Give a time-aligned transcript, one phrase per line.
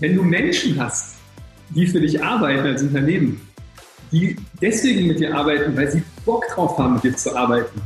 [0.00, 1.16] wenn du Menschen hast,
[1.70, 3.40] die für dich arbeiten als Unternehmen,
[4.12, 7.80] die deswegen mit dir arbeiten, weil sie Bock drauf haben, mit dir zu arbeiten,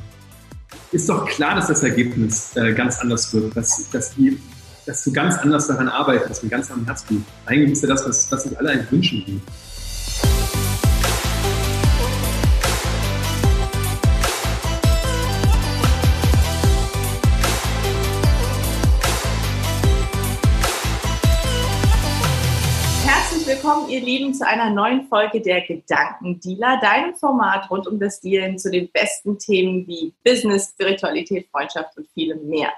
[0.93, 4.38] ist doch klar, dass das Ergebnis äh, ganz anders wird, dass, dass, die,
[4.87, 7.23] dass du ganz anders daran arbeitest, mit ganz anderem Herzblut.
[7.46, 9.24] Eigentlich ist ja das, was, sich alle eigentlich wünschen.
[9.24, 9.70] willkommen,
[24.00, 28.70] ihr Lieben, zu einer neuen Folge der Gedankendealer, deinem Format rund um das Dealen zu
[28.70, 32.70] den besten Themen wie Business, Spiritualität, Freundschaft und vielem mehr.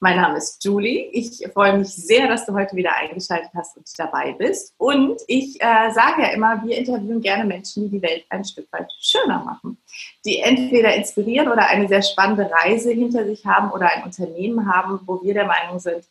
[0.00, 1.08] Mein Name ist Julie.
[1.12, 4.74] Ich freue mich sehr, dass du heute wieder eingeschaltet hast und dabei bist.
[4.76, 8.70] Und ich äh, sage ja immer, wir interviewen gerne Menschen, die die Welt ein Stück
[8.72, 9.78] weit schöner machen,
[10.24, 15.00] die entweder inspirieren oder eine sehr spannende Reise hinter sich haben oder ein Unternehmen haben,
[15.06, 16.04] wo wir der Meinung sind,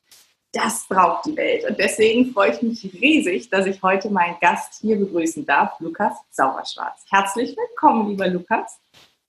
[0.52, 1.70] das braucht die Welt.
[1.70, 6.14] Und deswegen freue ich mich riesig, dass ich heute meinen Gast hier begrüßen darf, Lukas
[6.30, 7.06] Sauerschwarz.
[7.10, 8.80] Herzlich willkommen, lieber Lukas.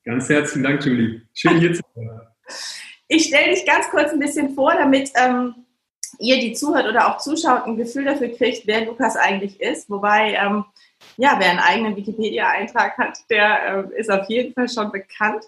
[0.05, 1.23] Ganz herzlichen Dank, Julie.
[1.33, 2.21] Schön hier zu sein.
[3.07, 5.55] Ich stelle dich ganz kurz ein bisschen vor, damit ähm,
[6.19, 9.89] ihr, die zuhört oder auch zuschaut, ein Gefühl dafür kriegt, wer Lukas eigentlich ist.
[9.91, 10.65] Wobei, ähm,
[11.17, 15.45] ja, wer einen eigenen Wikipedia-Eintrag hat, der äh, ist auf jeden Fall schon bekannt.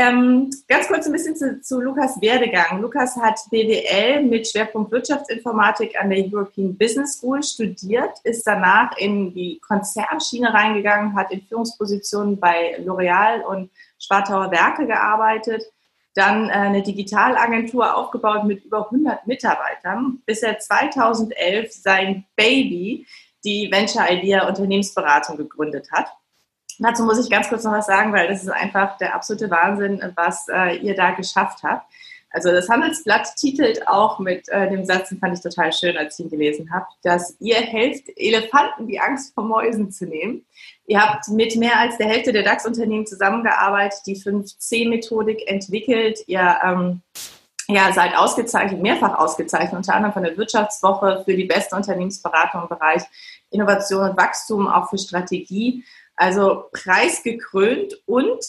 [0.00, 2.80] Ähm, ganz kurz ein bisschen zu, zu, Lukas Werdegang.
[2.80, 9.34] Lukas hat BWL mit Schwerpunkt Wirtschaftsinformatik an der European Business School studiert, ist danach in
[9.34, 15.64] die Konzernschiene reingegangen, hat in Führungspositionen bei L'Oreal und Spartauer Werke gearbeitet,
[16.14, 23.04] dann äh, eine Digitalagentur aufgebaut mit über 100 Mitarbeitern, bis er 2011 sein Baby,
[23.44, 26.06] die Venture Idea Unternehmensberatung gegründet hat.
[26.78, 30.00] Dazu muss ich ganz kurz noch was sagen, weil das ist einfach der absolute Wahnsinn,
[30.14, 31.86] was äh, ihr da geschafft habt.
[32.30, 36.18] Also das Handelsblatt titelt auch mit äh, dem Satz, den fand ich total schön, als
[36.18, 40.44] ich ihn gelesen habe, dass ihr helft, Elefanten die Angst vor Mäusen zu nehmen.
[40.86, 46.20] Ihr habt mit mehr als der Hälfte der DAX-Unternehmen zusammengearbeitet, die 5C-Methodik entwickelt.
[46.26, 47.00] Ihr ähm,
[47.66, 52.68] ja, seid ausgezeichnet, mehrfach ausgezeichnet, unter anderem von der Wirtschaftswoche für die beste Unternehmensberatung im
[52.68, 53.02] Bereich
[53.50, 55.84] Innovation und Wachstum, auch für Strategie.
[56.18, 58.44] Also preisgekrönt und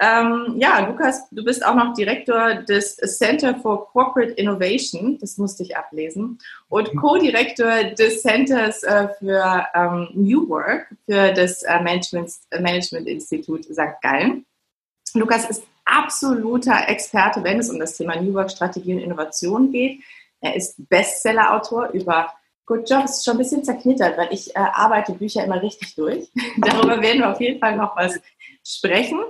[0.00, 5.62] ähm, ja, Lukas, du bist auch noch Direktor des Center for Corporate Innovation, das musste
[5.62, 6.98] ich ablesen, und mhm.
[6.98, 14.00] Co-Direktor des Centers äh, für ähm, New Work für das äh, Management, Management Institut St.
[14.02, 14.44] Gallen.
[15.14, 20.00] Lukas ist absoluter Experte, wenn es um das Thema New Work, Strategie und Innovation geht.
[20.40, 22.32] Er ist Bestseller-Autor über
[22.66, 26.30] Good Job ist schon ein bisschen zerknittert, weil ich äh, arbeite Bücher immer richtig durch.
[26.58, 28.18] Darüber werden wir auf jeden Fall noch was
[28.64, 29.20] sprechen.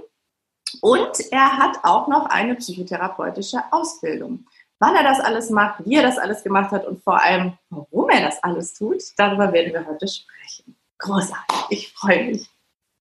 [0.80, 4.46] Und er hat auch noch eine psychotherapeutische Ausbildung.
[4.80, 8.10] Wann er das alles macht, wie er das alles gemacht hat und vor allem, warum
[8.10, 10.76] er das alles tut, darüber werden wir heute sprechen.
[10.98, 12.48] Großartig, ich freue mich.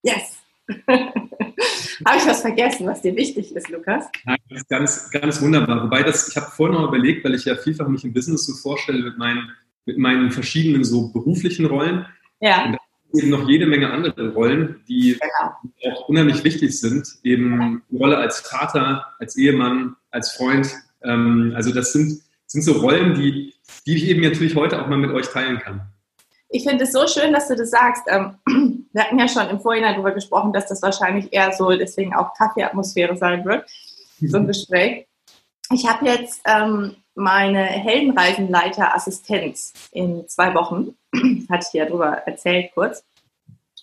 [0.03, 0.37] Yes!
[0.87, 4.05] habe ich was vergessen, was dir wichtig ist, Lukas?
[4.25, 5.83] Nein, das ist ganz, ganz wunderbar.
[5.83, 8.53] Wobei das, ich habe vorhin noch überlegt, weil ich ja vielfach mich im Business so
[8.53, 9.51] vorstelle mit meinen
[9.85, 12.05] mit meinen verschiedenen so beruflichen Rollen.
[12.39, 12.65] Ja.
[12.65, 12.77] Und
[13.13, 15.95] eben noch jede Menge andere Rollen, die genau.
[15.95, 17.07] auch unheimlich wichtig sind.
[17.23, 20.73] Eben die Rolle als Vater, als Ehemann, als Freund.
[21.03, 23.53] Ähm, also das sind, sind so Rollen, die,
[23.85, 25.81] die ich eben natürlich heute auch mal mit euch teilen kann.
[26.49, 28.03] Ich finde es so schön, dass du das sagst.
[28.07, 28.35] Ähm,
[28.93, 32.33] wir hatten ja schon im Vorhinein darüber gesprochen, dass das wahrscheinlich eher so deswegen auch
[32.37, 33.65] Kaffeeatmosphäre sein wird,
[34.21, 35.07] so ein Gespräch.
[35.71, 40.95] Ich habe jetzt ähm, meine Heldenreisenleiter-Assistenz in zwei Wochen.
[41.49, 43.03] Hatte ich ja darüber erzählt kurz.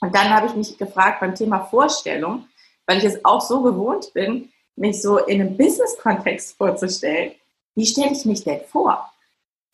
[0.01, 2.47] Und dann habe ich mich gefragt beim Thema Vorstellung,
[2.87, 7.33] weil ich es auch so gewohnt bin, mich so in einem Business-Kontext vorzustellen.
[7.75, 9.13] Wie stelle ich mich denn vor?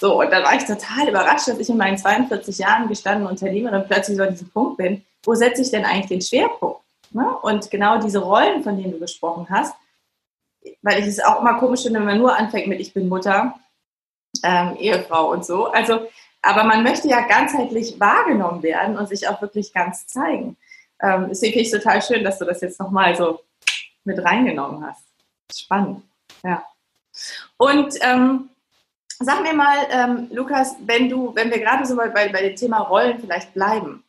[0.00, 3.84] So, und dann war ich total überrascht, dass ich in meinen 42 Jahren gestandene Unternehmerin
[3.86, 5.04] plötzlich so an diesem Punkt bin.
[5.24, 6.80] Wo setze ich denn eigentlich den Schwerpunkt?
[7.12, 7.26] Ne?
[7.42, 9.74] Und genau diese Rollen, von denen du gesprochen hast,
[10.82, 13.54] weil ich es auch immer komisch finde, wenn man nur anfängt mit Ich bin Mutter,
[14.42, 15.66] ähm, Ehefrau und so.
[15.66, 16.08] Also,
[16.42, 20.56] aber man möchte ja ganzheitlich wahrgenommen werden und sich auch wirklich ganz zeigen.
[21.00, 23.40] Ähm, deswegen finde ich es total schön, dass du das jetzt nochmal so
[24.04, 25.02] mit reingenommen hast.
[25.52, 26.02] Spannend,
[26.42, 26.64] ja.
[27.56, 28.50] Und ähm,
[29.18, 32.78] sag mir mal, ähm, Lukas, wenn du, wenn wir gerade so bei, bei dem Thema
[32.80, 34.02] Rollen vielleicht bleiben,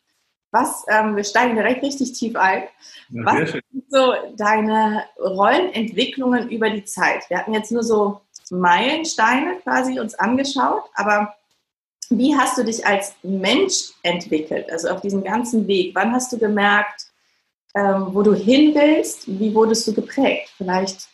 [0.58, 2.64] was, ähm, wir steigen direkt richtig tief ein.
[3.10, 7.30] Ja, was sind so deine Rollenentwicklungen über die Zeit?
[7.30, 11.34] Wir hatten jetzt nur so Meilensteine quasi uns angeschaut, aber
[12.10, 15.94] wie hast du dich als Mensch entwickelt, also auf diesem ganzen Weg?
[15.94, 17.08] Wann hast du gemerkt,
[17.76, 19.28] ähm, wo du hin willst?
[19.28, 20.50] Wie wurdest du geprägt?
[20.58, 21.10] Vielleicht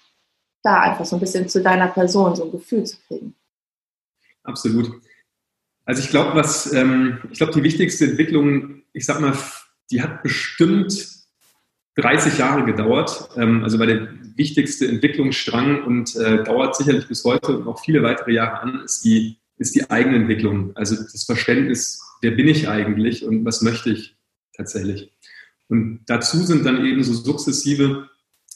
[0.61, 3.35] da einfach so ein bisschen zu deiner Person so ein Gefühl zu kriegen.
[4.43, 4.91] Absolut.
[5.85, 9.37] Also ich glaube, was, ähm, ich glaube, die wichtigste Entwicklung, ich sag mal,
[9.91, 11.13] die hat bestimmt
[11.95, 13.29] 30 Jahre gedauert.
[13.35, 18.01] Ähm, also war der wichtigste Entwicklungsstrang und äh, dauert sicherlich bis heute und noch viele
[18.03, 20.75] weitere Jahre an, ist die, ist die eigene Entwicklung.
[20.75, 24.15] Also das Verständnis, wer bin ich eigentlich und was möchte ich
[24.55, 25.11] tatsächlich.
[25.67, 28.09] Und dazu sind dann eben so sukzessive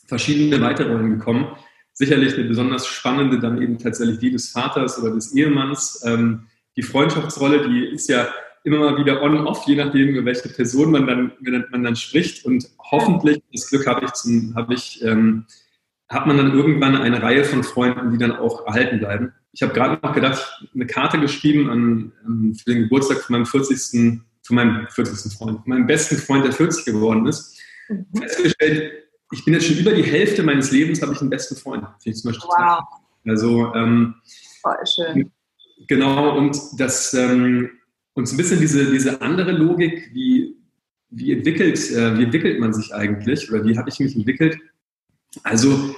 [0.07, 1.55] verschiedene weitere Rollen gekommen.
[1.93, 6.01] Sicherlich eine besonders spannende dann eben tatsächlich die des Vaters oder des Ehemanns.
[6.05, 8.27] Ähm, die Freundschaftsrolle, die ist ja
[8.67, 11.31] immer mal wieder on-off, je nachdem, über welche Person man dann,
[11.71, 12.45] man dann spricht.
[12.45, 15.45] Und hoffentlich, das Glück habe ich, zum, habe ich ähm,
[16.09, 19.33] hat man dann irgendwann eine Reihe von Freunden, die dann auch erhalten bleiben.
[19.51, 23.45] Ich habe gerade noch gedacht, eine Karte geschrieben an, an, für den Geburtstag von meinem
[23.45, 24.21] 40.
[24.43, 25.33] von meinem 40.
[25.33, 27.59] Freund, von meinem besten Freund, der 40 geworden ist.
[27.89, 28.05] Mhm.
[28.17, 28.93] Festgestellt,
[29.31, 31.83] ich bin jetzt schon über die Hälfte meines Lebens, habe ich einen besten Freund.
[32.01, 32.83] Finde ich zum Beispiel wow.
[33.25, 34.15] Also, ähm,
[34.61, 35.31] Voll schön.
[35.87, 37.71] Genau, und das, ähm,
[38.17, 40.55] und so ein bisschen diese, diese andere Logik, wie,
[41.11, 44.57] wie, entwickelt, äh, wie entwickelt man sich eigentlich oder wie habe ich mich entwickelt?
[45.43, 45.95] Also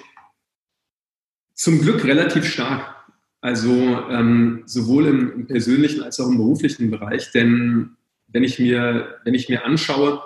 [1.54, 2.94] zum Glück relativ stark.
[3.40, 3.72] Also
[4.10, 7.32] ähm, sowohl im, im, persönlichen als auch im beruflichen Bereich.
[7.32, 7.92] Denn
[8.28, 10.22] wenn ich mir, wenn ich mir anschaue,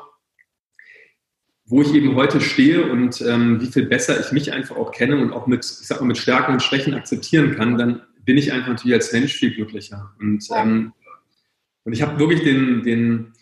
[1.66, 5.18] wo ich eben heute stehe und ähm, wie viel besser ich mich einfach auch kenne
[5.18, 8.52] und auch mit, ich sag mal, mit Stärken und Schwächen akzeptieren kann, dann bin ich
[8.52, 10.12] einfach natürlich als Mensch viel glücklicher.
[10.20, 10.94] Und, ähm,
[11.86, 13.34] und ich habe wirklich den, den,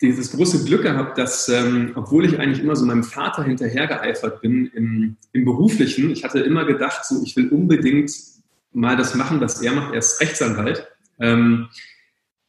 [0.00, 4.66] dieses große Glück gehabt, dass, ähm, obwohl ich eigentlich immer so meinem Vater hinterhergeeifert bin
[4.74, 8.12] im, im Beruflichen, ich hatte immer gedacht, so, ich will unbedingt
[8.72, 9.92] mal das machen, was er macht.
[9.92, 10.86] Er ist Rechtsanwalt.
[11.18, 11.68] Ähm,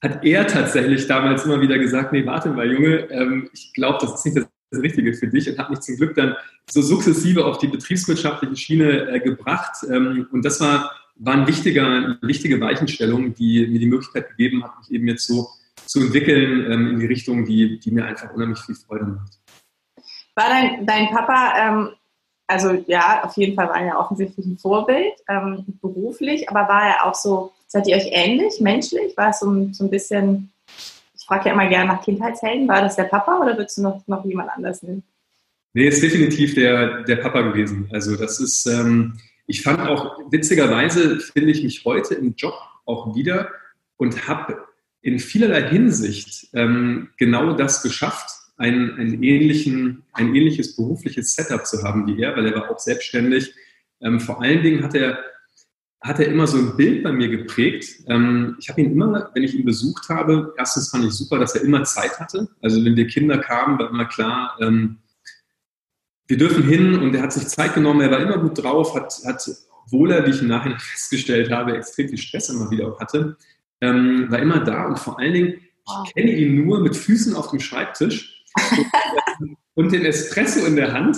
[0.02, 4.16] hat er tatsächlich damals immer wieder gesagt, nee, warte mal, Junge, ähm, ich glaube, das
[4.16, 6.36] ist nicht das, Richtige für dich und hat mich zum Glück dann
[6.70, 9.78] so sukzessive auf die betriebswirtschaftliche Schiene äh, gebracht.
[9.90, 14.64] Ähm, und das war, war ein wichtiger, eine wichtige Weichenstellung, die mir die Möglichkeit gegeben
[14.64, 15.48] hat, mich eben jetzt so
[15.86, 19.40] zu entwickeln ähm, in die Richtung, die, die mir einfach unheimlich viel Freude macht.
[20.36, 21.90] War dein, dein Papa, ähm,
[22.46, 26.88] also ja, auf jeden Fall war er ja offensichtlich ein Vorbild, ähm, beruflich, aber war
[26.88, 29.16] er auch so, seid ihr euch ähnlich, menschlich?
[29.18, 30.52] War es so, so ein bisschen,
[31.16, 34.06] ich frage ja immer gerne nach Kindheitshelden, war das der Papa oder würdest du noch,
[34.08, 35.04] noch jemand anders nehmen?
[35.74, 37.90] Nee, ist definitiv der, der Papa gewesen.
[37.92, 42.54] Also das ist, ähm, ich fand auch, witzigerweise finde ich mich heute im Job
[42.86, 43.50] auch wieder
[43.96, 44.64] und habe
[45.02, 51.82] in vielerlei Hinsicht ähm, genau das geschafft, ein, einen ähnlichen, ein ähnliches berufliches Setup zu
[51.84, 53.54] haben wie er, weil er war auch selbstständig.
[54.02, 55.20] Ähm, vor allen Dingen hat er,
[56.02, 58.04] hat er immer so ein Bild bei mir geprägt.
[58.08, 61.56] Ähm, ich habe ihn immer, wenn ich ihn besucht habe, erstens fand ich super, dass
[61.56, 62.50] er immer Zeit hatte.
[62.62, 64.98] Also wenn wir Kinder kamen, war immer klar, ähm,
[66.28, 69.14] wir dürfen hin und er hat sich Zeit genommen, er war immer gut drauf, hat,
[69.26, 69.50] hat
[69.86, 73.38] obwohl er, wie ich im Nachhinein festgestellt habe, extrem viel Stress immer wieder auch hatte,
[73.82, 75.62] ähm, war immer da und vor allen Dingen,
[76.06, 78.44] ich kenne ihn nur mit Füßen auf dem Schreibtisch
[79.76, 81.18] und den Espresso in der Hand.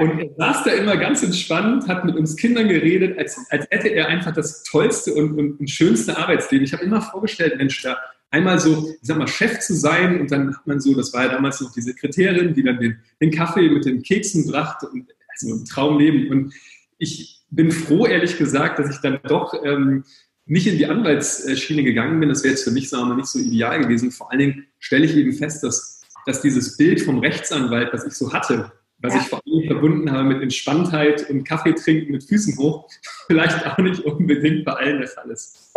[0.00, 3.88] Und er saß da immer ganz entspannt, hat mit uns Kindern geredet, als, als hätte
[3.88, 6.64] er einfach das tollste und, und, und schönste Arbeitsleben.
[6.64, 7.98] Ich habe immer vorgestellt, Mensch, da
[8.30, 11.24] einmal so, ich sag mal, Chef zu sein und dann hat man so, das war
[11.24, 15.08] ja damals noch die Sekretärin, die dann den, den Kaffee mit den Keksen brachte und
[15.28, 16.30] also ein Traumleben.
[16.30, 16.54] Und
[16.98, 20.04] ich bin froh, ehrlich gesagt, dass ich dann doch ähm,
[20.46, 23.38] nicht in die Anwaltsschiene gegangen bin, das wäre jetzt für mich sagen wir, nicht so
[23.38, 24.10] ideal gewesen.
[24.10, 28.14] Vor allen Dingen stelle ich eben fest, dass, dass dieses Bild vom Rechtsanwalt, das ich
[28.14, 29.20] so hatte, was ja.
[29.20, 32.88] ich vor allem verbunden habe mit Entspanntheit und Kaffee trinken mit Füßen hoch,
[33.26, 35.72] vielleicht auch nicht unbedingt bei allen der Fall ist.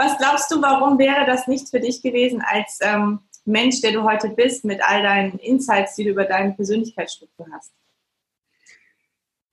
[0.00, 4.02] Was glaubst du, warum wäre das nicht für dich gewesen als ähm, Mensch, der du
[4.02, 7.70] heute bist, mit all deinen Insights, die du über deine Persönlichkeitsstruktur hast?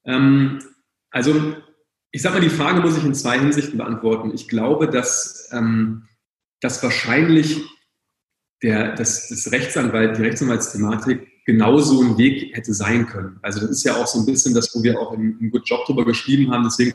[0.06, 0.64] Ähm,
[1.12, 1.54] also
[2.12, 4.32] ich sage mal, die Frage muss ich in zwei Hinsichten beantworten.
[4.34, 6.08] Ich glaube, dass, ähm,
[6.62, 7.66] dass wahrscheinlich
[8.64, 13.38] der, das, das Rechtsanwalt, die Rechtsanwaltsthematik genauso ein Weg hätte sein können.
[13.42, 15.68] Also das ist ja auch so ein bisschen das, wo wir auch im, im Good
[15.68, 16.64] Job drüber geschrieben haben.
[16.64, 16.94] Deswegen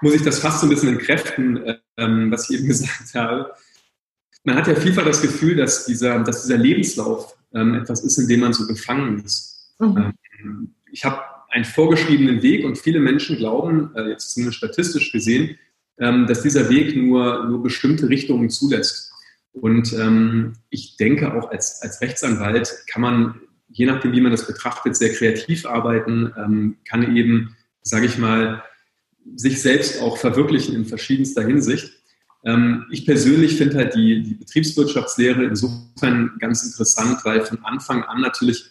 [0.00, 3.52] muss ich das fast so ein bisschen entkräften, ähm, was ich eben gesagt habe.
[4.44, 8.28] Man hat ja vielfach das Gefühl, dass dieser, dass dieser Lebenslauf ähm, etwas ist, in
[8.28, 9.74] dem man so gefangen ist.
[9.78, 10.14] Mhm.
[10.40, 15.58] Ähm, ich habe einen vorgeschriebenen Weg und viele Menschen glauben, äh, jetzt zumindest statistisch gesehen,
[15.98, 19.12] ähm, dass dieser Weg nur, nur bestimmte Richtungen zulässt.
[19.52, 24.46] Und ähm, ich denke auch als, als Rechtsanwalt kann man, je nachdem, wie man das
[24.46, 28.62] betrachtet, sehr kreativ arbeiten, ähm, kann eben, sage ich mal,
[29.36, 31.92] sich selbst auch verwirklichen in verschiedenster Hinsicht.
[32.44, 38.20] Ähm, ich persönlich finde halt die, die Betriebswirtschaftslehre insofern ganz interessant, weil von Anfang an
[38.20, 38.64] natürlich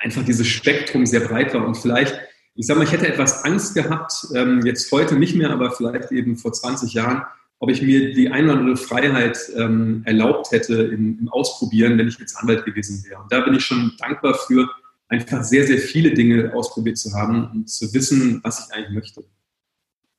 [0.00, 2.18] einfach dieses Spektrum sehr breit war und vielleicht,
[2.54, 6.12] ich sage mal, ich hätte etwas Angst gehabt, ähm, jetzt heute nicht mehr, aber vielleicht
[6.12, 7.22] eben vor 20 Jahren,
[7.58, 12.08] ob ich mir die ein oder andere Freiheit ähm, erlaubt hätte im, im, Ausprobieren, wenn
[12.08, 13.20] ich jetzt Anwalt gewesen wäre.
[13.20, 14.68] Und da bin ich schon dankbar für,
[15.08, 19.24] einfach sehr, sehr viele Dinge ausprobiert zu haben und zu wissen, was ich eigentlich möchte.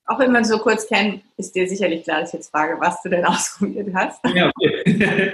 [0.08, 3.02] Auch wenn man so kurz kennt, ist dir sicherlich klar, dass ich jetzt frage, was
[3.04, 4.20] du denn ausprobiert hast.
[4.34, 4.84] Ja, okay.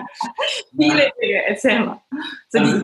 [0.75, 2.01] Viele Dinge, erzähl mal.
[2.50, 2.82] So also,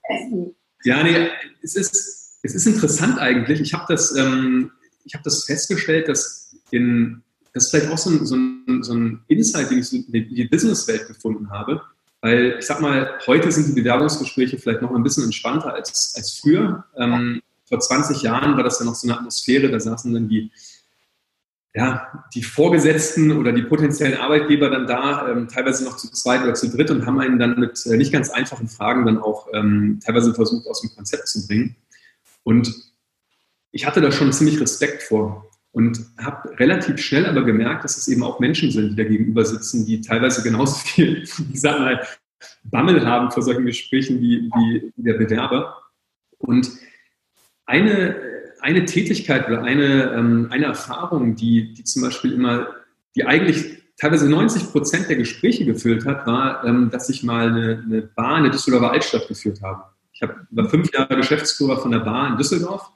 [0.83, 1.29] ja, nee,
[1.61, 3.59] es ist, es ist interessant eigentlich.
[3.59, 4.71] Ich habe das, ähm,
[5.13, 9.23] hab das festgestellt, dass in, das ist vielleicht auch so ein, so ein, so ein
[9.27, 11.81] Insight, den ich in die Businesswelt gefunden habe.
[12.21, 16.37] Weil ich sag mal, heute sind die Bewerbungsgespräche vielleicht noch ein bisschen entspannter als, als
[16.37, 16.83] früher.
[16.97, 20.51] Ähm, vor 20 Jahren war das ja noch so eine Atmosphäre, da saßen dann die
[21.75, 26.55] ja, die Vorgesetzten oder die potenziellen Arbeitgeber dann da, ähm, teilweise noch zu zweit oder
[26.55, 29.99] zu dritt und haben einen dann mit äh, nicht ganz einfachen Fragen dann auch ähm,
[30.03, 31.75] teilweise versucht, aus dem Konzept zu bringen.
[32.43, 32.73] Und
[33.71, 38.07] ich hatte da schon ziemlich Respekt vor und habe relativ schnell aber gemerkt, dass es
[38.07, 42.03] eben auch Menschen sind, die da gegenüber sitzen, die teilweise genauso viel, ich sag mal,
[42.63, 45.77] Bammel haben vor solchen Gesprächen wie, wie der Bewerber.
[46.39, 46.71] Und
[47.65, 52.67] eine eine Tätigkeit oder eine, ähm, eine Erfahrung, die, die zum Beispiel immer,
[53.15, 57.83] die eigentlich teilweise 90 Prozent der Gespräche gefüllt hat, war, ähm, dass ich mal eine,
[57.85, 59.83] eine Bar in der Düsseldorfer Altstadt geführt habe.
[60.13, 62.91] Ich hab, war fünf Jahre Geschäftsführer von der Bar in Düsseldorf.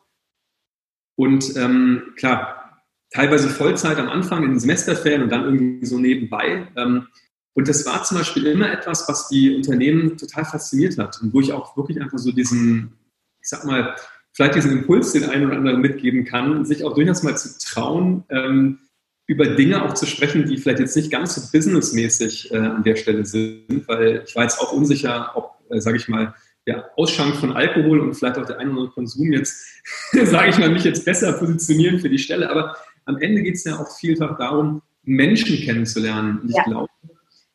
[1.15, 6.67] Und ähm, klar, teilweise Vollzeit am Anfang in den Semesterferien und dann irgendwie so nebenbei.
[6.75, 7.07] Ähm,
[7.53, 11.39] und das war zum Beispiel immer etwas, was die Unternehmen total fasziniert hat und wo
[11.39, 12.93] ich auch wirklich einfach so diesen,
[13.41, 13.95] ich sag mal,
[14.33, 18.23] vielleicht diesen Impuls den einen oder anderen mitgeben kann, sich auch durchaus mal zu trauen,
[18.29, 18.79] ähm,
[19.25, 22.95] über Dinge auch zu sprechen, die vielleicht jetzt nicht ganz so businessmäßig äh, an der
[22.95, 26.33] Stelle sind, weil ich war jetzt auch unsicher, ob, äh, sage ich mal,
[26.65, 29.65] der Ausschank von Alkohol und vielleicht auch der ein oder andere Konsum jetzt,
[30.11, 32.49] sage ich mal, mich jetzt besser positionieren für die Stelle.
[32.49, 32.75] Aber
[33.05, 36.39] am Ende geht es ja auch vielfach darum, Menschen kennenzulernen.
[36.39, 36.63] Und ich ja.
[36.63, 36.91] glaube,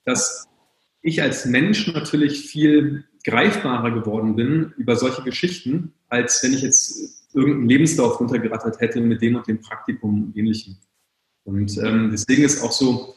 [0.04, 0.46] dass
[1.02, 7.26] ich als Mensch natürlich viel greifbarer geworden bin über solche Geschichten, als wenn ich jetzt
[7.34, 10.76] irgendeinen Lebenslauf runtergerattert hätte mit dem und dem Praktikum und ähnlichem.
[11.44, 13.14] Und ähm, deswegen ist auch so,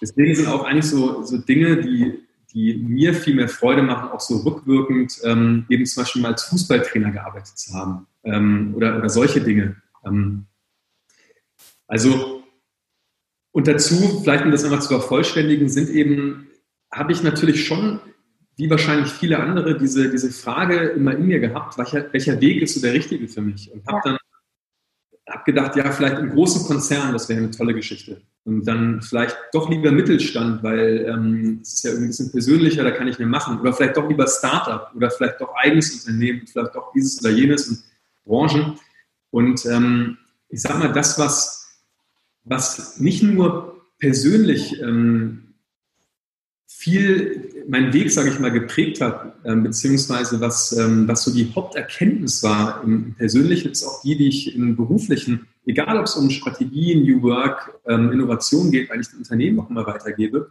[0.00, 2.20] deswegen sind auch eigentlich so, so Dinge, die,
[2.52, 6.44] die mir viel mehr Freude machen, auch so rückwirkend ähm, eben zum Beispiel mal als
[6.44, 9.76] Fußballtrainer gearbeitet zu haben ähm, oder, oder solche Dinge.
[10.04, 10.46] Ähm,
[11.86, 12.42] also
[13.52, 16.48] und dazu, vielleicht um das einmal zu vervollständigen, sind eben,
[16.90, 18.00] habe ich natürlich schon
[18.56, 22.74] wie wahrscheinlich viele andere, diese, diese Frage immer in mir gehabt, welcher, welcher Weg ist
[22.74, 23.72] so der richtige für mich?
[23.72, 24.18] Und habe dann
[25.28, 28.20] hab gedacht, ja, vielleicht im großen Konzern, das wäre eine tolle Geschichte.
[28.44, 32.82] Und dann vielleicht doch lieber Mittelstand, weil ähm, es ist ja irgendwie ein bisschen persönlicher,
[32.82, 33.60] da kann ich mehr machen.
[33.60, 37.68] Oder vielleicht doch lieber Startup oder vielleicht doch eigenes Unternehmen, vielleicht doch dieses oder jenes
[37.68, 37.82] und
[38.24, 38.78] Branchen.
[39.30, 40.18] Und ähm,
[40.48, 41.80] ich sage mal, das, was,
[42.44, 45.51] was nicht nur persönlich ähm,
[46.82, 51.48] viel meinen Weg, sage ich mal, geprägt hat, ähm, beziehungsweise was, ähm, was so die
[51.54, 56.28] Haupterkenntnis war im Persönlichen, ist auch die, die ich im Beruflichen, egal ob es um
[56.28, 60.50] Strategie, New Work, ähm, Innovation geht, weil ich den Unternehmen auch immer weitergebe,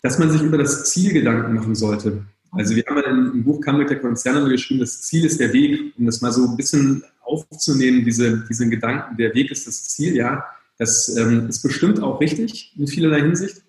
[0.00, 2.24] dass man sich über das Ziel Gedanken machen sollte.
[2.52, 5.92] Also wir haben ja im Buch Kamm der Konzerne geschrieben, das Ziel ist der Weg,
[5.98, 10.16] um das mal so ein bisschen aufzunehmen, diese, diesen Gedanken, der Weg ist das Ziel,
[10.16, 10.44] ja,
[10.78, 13.63] das ähm, ist bestimmt auch richtig in vielerlei Hinsicht.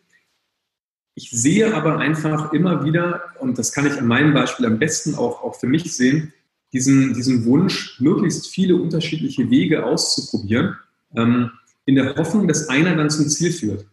[1.18, 5.16] Ich sehe aber einfach immer wieder, und das kann ich an meinem Beispiel am besten
[5.16, 6.34] auch, auch für mich sehen,
[6.74, 10.76] diesen, diesen Wunsch, möglichst viele unterschiedliche Wege auszuprobieren,
[11.16, 11.52] ähm,
[11.86, 13.86] in der Hoffnung, dass einer dann zum Ziel führt.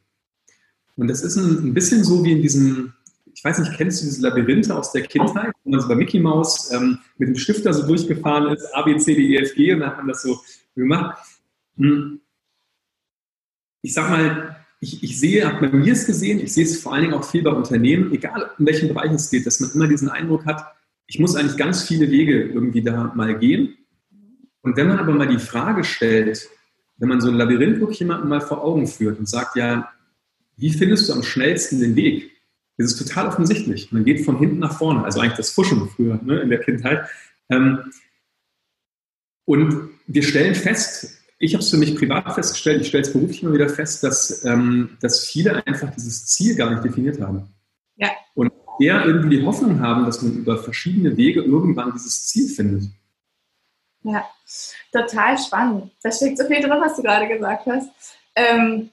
[0.96, 2.92] Und das ist ein, ein bisschen so wie in diesem,
[3.32, 6.18] ich weiß nicht, kennst du diese Labyrinthe aus der Kindheit, wo man so bei Mickey
[6.18, 9.72] Mouse ähm, mit dem Stifter so durchgefahren ist, A, B, C, D, E, F, G,
[9.72, 10.40] und dann hat man das so
[10.74, 11.18] gemacht.
[11.76, 12.20] Hm.
[13.82, 16.92] Ich sag mal, ich, ich sehe, habe bei mir es gesehen, ich sehe es vor
[16.92, 19.86] allen Dingen auch viel bei Unternehmen, egal in welchem Bereich es geht, dass man immer
[19.86, 20.74] diesen Eindruck hat,
[21.06, 23.76] ich muss eigentlich ganz viele Wege irgendwie da mal gehen.
[24.62, 26.48] Und wenn man aber mal die Frage stellt,
[26.96, 29.88] wenn man so ein Labyrinth wirklich jemandem mal vor Augen führt und sagt, ja,
[30.56, 32.32] wie findest du am schnellsten den Weg?
[32.76, 33.92] Das ist total offensichtlich.
[33.92, 37.06] Man geht von hinten nach vorne, also eigentlich das Fuschen früher ne, in der Kindheit.
[37.50, 37.92] Ähm,
[39.44, 43.42] und wir stellen fest, ich habe es für mich privat festgestellt, ich stelle es beruflich
[43.42, 47.52] immer wieder fest, dass, ähm, dass viele einfach dieses Ziel gar nicht definiert haben.
[47.96, 48.10] Ja.
[48.34, 52.84] Und eher irgendwie die Hoffnung haben, dass man über verschiedene Wege irgendwann dieses Ziel findet.
[54.04, 54.24] Ja,
[54.92, 55.90] total spannend.
[56.04, 57.90] Da steckt so viel drin, was du gerade gesagt hast.
[58.36, 58.90] Ähm,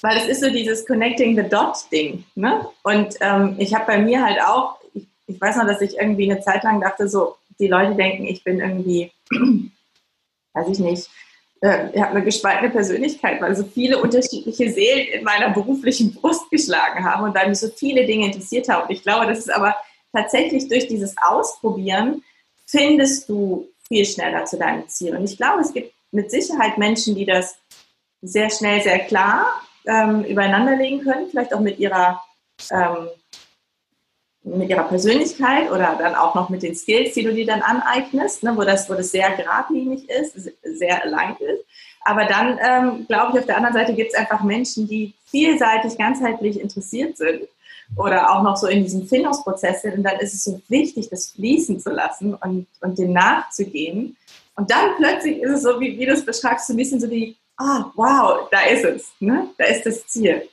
[0.00, 2.24] weil es ist so dieses Connecting the Dot-Ding.
[2.34, 2.66] Ne?
[2.82, 6.30] Und ähm, ich habe bei mir halt auch, ich, ich weiß noch, dass ich irgendwie
[6.30, 9.12] eine Zeit lang dachte, so, die Leute denken, ich bin irgendwie,
[10.52, 11.08] weiß ich nicht,
[11.62, 16.50] äh, ich habe eine gespaltene Persönlichkeit, weil so viele unterschiedliche Seelen in meiner beruflichen Brust
[16.50, 18.90] geschlagen haben und weil mich so viele Dinge interessiert haben.
[18.90, 19.74] Ich glaube, das ist aber
[20.12, 22.22] tatsächlich durch dieses Ausprobieren
[22.66, 25.16] findest du viel schneller zu deinem Ziel.
[25.16, 27.56] Und ich glaube, es gibt mit Sicherheit Menschen, die das
[28.22, 29.46] sehr schnell, sehr klar
[29.86, 32.22] ähm, übereinander legen können, vielleicht auch mit ihrer
[32.70, 33.08] ähm,
[34.44, 38.42] mit ihrer Persönlichkeit oder dann auch noch mit den Skills, die du dir dann aneignest,
[38.42, 41.64] ne, wo, das, wo das sehr geradlinig ist, sehr allein ist.
[42.04, 45.96] Aber dann, ähm, glaube ich, auf der anderen Seite gibt es einfach Menschen, die vielseitig,
[45.96, 47.42] ganzheitlich interessiert sind
[47.96, 49.98] oder auch noch so in diesem Findungsprozess sind.
[49.98, 54.16] Und dann ist es so wichtig, das fließen zu lassen und, und dem nachzugehen.
[54.56, 57.08] Und dann plötzlich ist es so, wie, wie du es beschreibst, so ein bisschen so
[57.10, 59.48] wie, ah, wow, da ist es, ne?
[59.56, 60.48] da ist das Ziel.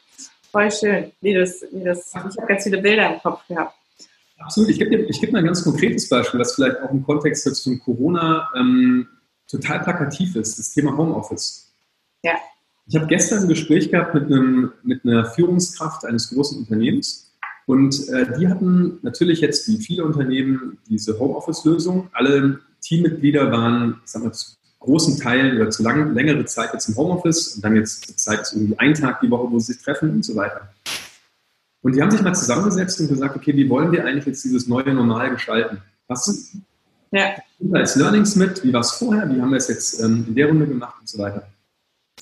[0.51, 3.75] Voll schön, wie das, wie das, ich habe ganz viele Bilder im Kopf gehabt.
[4.39, 4.69] Absolut.
[4.69, 7.43] Ich gebe dir, ich gebe mal ein ganz konkretes Beispiel, was vielleicht auch im Kontext
[7.55, 9.07] zu Corona ähm,
[9.47, 11.71] total plakativ ist, das Thema Homeoffice.
[12.23, 12.33] Ja.
[12.87, 17.29] Ich habe gestern ein Gespräch gehabt mit, einem, mit einer Führungskraft eines großen Unternehmens
[17.69, 22.09] und äh, die hatten natürlich jetzt wie viele Unternehmen diese Homeoffice-Lösung.
[22.13, 26.89] Alle Teammitglieder waren, ich sag mal, zu großen Teilen oder zu lang, längere Zeit jetzt
[26.89, 30.09] im Homeoffice und dann jetzt Zeit irgendwie einen Tag die Woche, wo sie sich treffen
[30.09, 30.73] und so weiter.
[31.81, 34.67] Und die haben sich mal zusammengesetzt und gesagt, okay, wie wollen wir eigentlich jetzt dieses
[34.67, 35.77] neue Normal gestalten?
[36.07, 36.53] Was
[37.11, 37.35] ja.
[37.71, 38.63] als Learnings mit?
[38.63, 39.29] Wie war es vorher?
[39.29, 41.47] Wie haben wir es jetzt ähm, in der Runde gemacht und so weiter?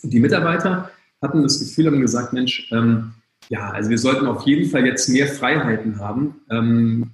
[0.03, 3.13] Und die Mitarbeiter hatten das Gefühl, haben gesagt, Mensch, ähm,
[3.49, 7.11] ja, also wir sollten auf jeden Fall jetzt mehr Freiheiten haben, ähm,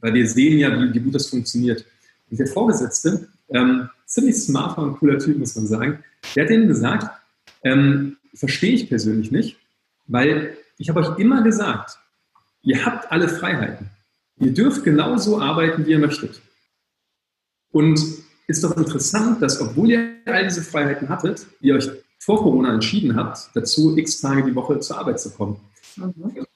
[0.00, 1.84] weil wir sehen ja, wie, wie, gut das funktioniert.
[2.30, 6.02] Und der Vorgesetzte, ähm, ziemlich smarter und cooler Typ, muss man sagen,
[6.34, 7.08] der hat denen gesagt,
[7.62, 9.58] ähm, verstehe ich persönlich nicht,
[10.06, 11.98] weil ich habe euch immer gesagt,
[12.62, 13.90] ihr habt alle Freiheiten.
[14.36, 16.40] Ihr dürft genauso arbeiten, wie ihr möchtet.
[17.70, 18.00] Und
[18.46, 21.88] ist doch interessant, dass obwohl ihr all diese Freiheiten hattet, ihr euch
[22.18, 25.60] vor Corona entschieden habt, dazu x Tage die Woche zur Arbeit zu kommen.
[25.96, 26.46] Mhm.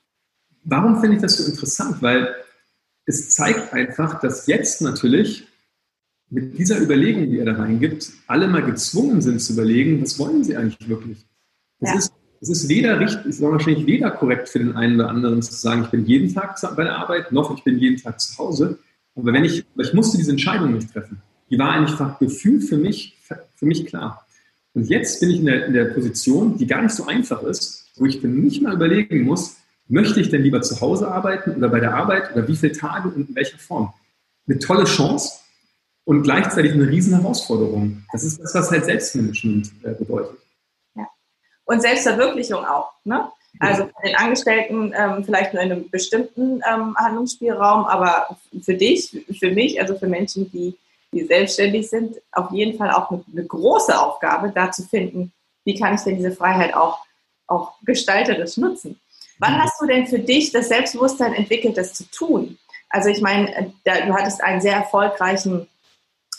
[0.64, 2.02] Warum finde ich das so interessant?
[2.02, 2.34] Weil
[3.06, 5.46] es zeigt einfach, dass jetzt natürlich
[6.30, 10.44] mit dieser Überlegung, die er da reingibt, alle mal gezwungen sind zu überlegen, was wollen
[10.44, 11.26] sie eigentlich wirklich?
[11.80, 11.98] Das ja.
[11.98, 15.42] ist es ist weder richtig, es ist wahrscheinlich weder korrekt für den einen oder anderen
[15.42, 18.38] zu sagen, ich bin jeden Tag bei der Arbeit, noch ich bin jeden Tag zu
[18.38, 18.78] Hause.
[19.16, 21.20] Aber wenn ich, ich musste diese Entscheidung nicht treffen.
[21.50, 23.16] Die war einfach gefühlt für mich,
[23.56, 24.24] für mich klar.
[24.74, 27.86] Und jetzt bin ich in der, in der Position, die gar nicht so einfach ist,
[27.96, 29.56] wo ich für mich mal überlegen muss,
[29.88, 33.08] möchte ich denn lieber zu Hause arbeiten oder bei der Arbeit oder wie viele Tage
[33.08, 33.92] und in welcher Form?
[34.46, 35.40] Eine tolle Chance
[36.04, 38.04] und gleichzeitig eine riesen Herausforderung.
[38.12, 40.38] Das ist das, was halt Selbstmanagement äh, bedeutet
[41.68, 42.90] und Selbstverwirklichung auch.
[43.04, 43.30] Ne?
[43.60, 49.24] Also für den Angestellten ähm, vielleicht nur in einem bestimmten ähm, Handlungsspielraum, aber für dich,
[49.38, 50.76] für mich, also für Menschen, die,
[51.12, 55.32] die selbstständig sind, auf jeden Fall auch eine, eine große Aufgabe, da zu finden,
[55.64, 57.00] wie kann ich denn diese Freiheit auch,
[57.46, 58.98] auch gestalterisch nutzen.
[59.38, 59.62] Wann mhm.
[59.62, 62.58] hast du denn für dich das Selbstbewusstsein entwickelt, das zu tun?
[62.88, 65.68] Also ich meine, äh, du hattest einen sehr erfolgreichen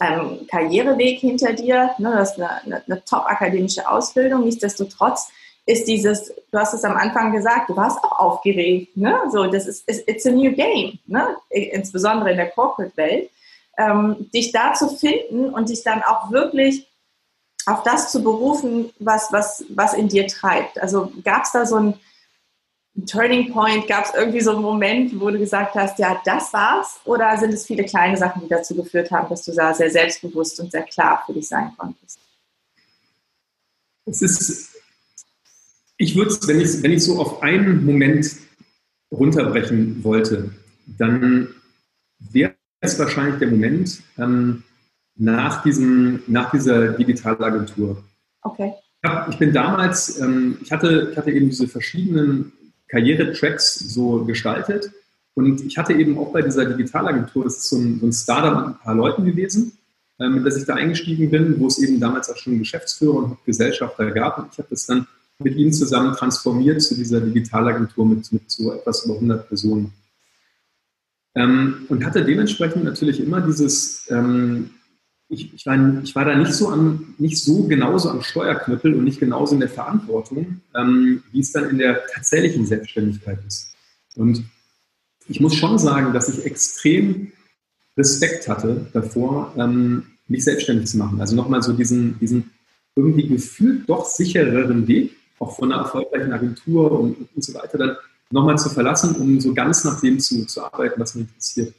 [0.02, 5.30] ähm, Karriereweg hinter dir, ne, du hast eine, eine, eine top-akademische Ausbildung, nichtsdestotrotz
[5.66, 9.20] ist dieses, du hast es am Anfang gesagt, du warst auch aufgeregt, ne?
[9.32, 11.36] So, das ist, it's a new game, ne?
[11.50, 13.30] Insbesondere in der Corporate-Welt.
[13.78, 16.88] Ähm, dich da zu finden und dich dann auch wirklich
[17.66, 20.82] auf das zu berufen, was, was, was in dir treibt.
[20.82, 21.94] Also gab es da so ein,
[23.06, 23.88] Turning Point?
[23.88, 27.00] Gab es irgendwie so einen Moment, wo du gesagt hast, ja, das war's?
[27.06, 30.60] Oder sind es viele kleine Sachen, die dazu geführt haben, dass du da sehr selbstbewusst
[30.60, 32.20] und sehr klar für dich sein konntest?
[34.06, 34.76] Es ist,
[35.98, 38.36] ich würde es, wenn ich, wenn ich so auf einen Moment
[39.12, 40.52] runterbrechen wollte,
[40.86, 41.50] dann
[42.20, 44.64] wäre es wahrscheinlich der Moment ähm,
[45.16, 48.04] nach, diesem, nach dieser Digitalagentur.
[48.42, 48.74] Okay.
[49.30, 52.52] Ich bin damals, ähm, ich, hatte, ich hatte eben diese verschiedenen
[52.90, 54.92] Karrieretracks so gestaltet.
[55.36, 58.56] Und ich hatte eben auch bei dieser Digitalagentur, das ist so ein, so ein Startup
[58.56, 59.78] mit ein paar Leuten gewesen,
[60.20, 63.46] äh, mit der ich da eingestiegen bin, wo es eben damals auch schon Geschäftsführer und
[63.46, 64.38] Gesellschafter gab.
[64.38, 65.08] Und ich habe das dann
[65.40, 69.94] mit ihnen zusammen transformiert zu dieser Digitalagentur mit, mit so etwas über 100 Personen.
[71.36, 74.72] Ähm, und hatte dementsprechend natürlich immer dieses, ähm,
[75.30, 79.04] ich, ich, war, ich war da nicht so, am, nicht so genauso am Steuerknüppel und
[79.04, 83.72] nicht genauso in der Verantwortung, ähm, wie es dann in der tatsächlichen Selbstständigkeit ist.
[84.16, 84.44] Und
[85.28, 87.32] ich muss schon sagen, dass ich extrem
[87.96, 91.22] Respekt hatte davor, ähm, mich selbstständig zu machen.
[91.22, 92.50] Also nochmal so diesen, diesen
[92.96, 97.98] irgendwie gefühlt doch sichereren Weg, auch von einer erfolgreichen Agentur und, und so weiter, dann
[98.32, 101.74] nochmal zu verlassen, um so ganz nach dem zu, zu arbeiten, was mich interessiert.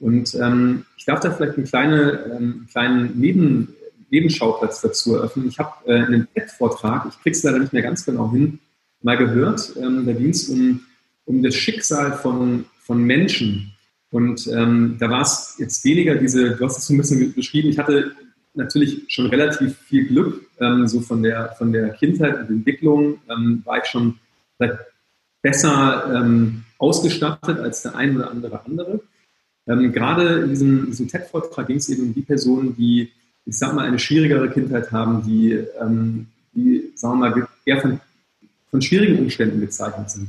[0.00, 3.68] Und ähm, ich darf da vielleicht eine kleine, ähm, kleinen Neben,
[4.10, 5.46] Nebenschauplatz dazu eröffnen.
[5.48, 8.58] Ich habe äh, einen TED-Vortrag, ich kriege es leider nicht mehr ganz genau hin,
[9.02, 9.74] mal gehört.
[9.76, 10.80] Ähm, da ging es um,
[11.26, 13.72] um das Schicksal von, von Menschen.
[14.10, 17.68] Und ähm, da war es jetzt weniger diese, du hast es so ein bisschen beschrieben,
[17.68, 18.12] ich hatte
[18.54, 23.62] natürlich schon relativ viel Glück, ähm, so von der, von der Kindheit und Entwicklung ähm,
[23.64, 24.18] war ich schon
[25.42, 29.00] besser ähm, ausgestattet als der ein oder andere andere.
[29.66, 33.10] Ähm, gerade in diesem, diesem TED-Vortrag ging es eben um die Personen, die,
[33.44, 38.00] ich sag mal, eine schwierigere Kindheit haben, die, ähm, die sagen wir mal, eher von,
[38.70, 40.28] von schwierigen Umständen gezeichnet sind.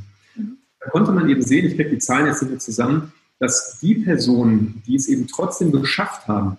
[0.79, 3.95] Da konnte man eben sehen, ich kriege die Zahlen jetzt nicht mehr zusammen, dass die
[3.95, 6.57] Personen, die es eben trotzdem geschafft haben,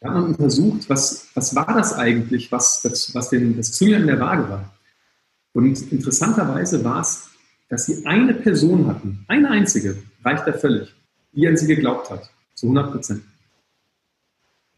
[0.00, 4.02] da hat man untersucht, was, was war das eigentlich, was, das, was den, das Zünglein
[4.02, 4.74] in der Waage war.
[5.52, 7.28] Und interessanterweise war es,
[7.68, 10.94] dass sie eine Person hatten, eine einzige, reicht da völlig,
[11.32, 13.22] die an sie geglaubt hat, zu 100 Prozent.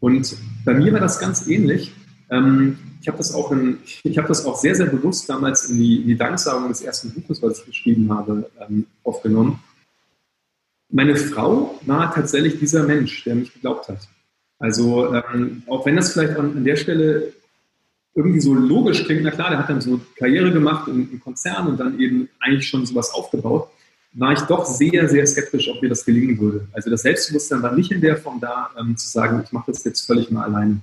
[0.01, 1.93] Und bei mir war das ganz ähnlich.
[2.31, 6.09] Ähm, ich habe das, auch hab das auch sehr, sehr bewusst damals in die, in
[6.09, 9.61] die Danksagung des ersten Buches, was ich geschrieben habe, ähm, aufgenommen.
[10.88, 14.09] Meine Frau war tatsächlich dieser Mensch, der mich geglaubt hat.
[14.59, 17.33] Also ähm, auch wenn das vielleicht an, der Stelle
[18.15, 21.67] irgendwie so logisch klingt, na klar, der hat dann so Karriere gemacht im, im Konzern
[21.67, 23.69] und dann eben eigentlich schon sowas aufgebaut,
[24.14, 26.66] war ich doch sehr, sehr skeptisch, ob mir das gelingen würde.
[26.72, 29.85] Also das Selbstbewusstsein war nicht in der Form da, ähm, zu sagen, ich mache das
[29.85, 30.81] jetzt völlig mal alleine.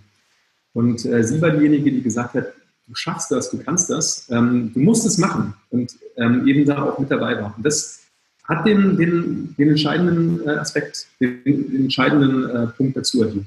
[0.73, 2.53] Und äh, sie war diejenige, die gesagt hat,
[2.87, 6.81] du schaffst das, du kannst das, ähm, du musst es machen und ähm, eben da
[6.81, 7.53] auch mit dabei war.
[7.55, 7.99] Und das
[8.45, 13.45] hat den, den, den entscheidenden äh, Aspekt, den, den entscheidenden äh, Punkt dazu erhielt.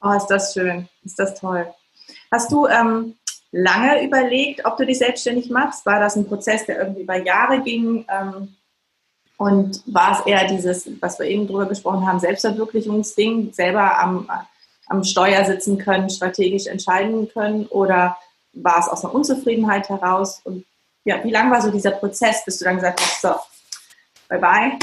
[0.00, 1.66] Oh, ist das schön, ist das toll.
[2.30, 3.14] Hast du ähm,
[3.50, 5.84] lange überlegt, ob du dich selbstständig machst?
[5.86, 8.04] War das ein Prozess, der irgendwie über Jahre ging?
[9.44, 14.26] Und war es eher dieses, was wir eben drüber gesprochen haben, Selbstverwirklichungsding, selber am,
[14.86, 17.66] am Steuer sitzen können, strategisch entscheiden können?
[17.66, 18.16] Oder
[18.54, 20.40] war es aus einer Unzufriedenheit heraus?
[20.44, 20.64] Und
[21.04, 23.34] ja, wie lang war so dieser Prozess, bis du dann gesagt hast, so,
[24.30, 24.78] bye bye,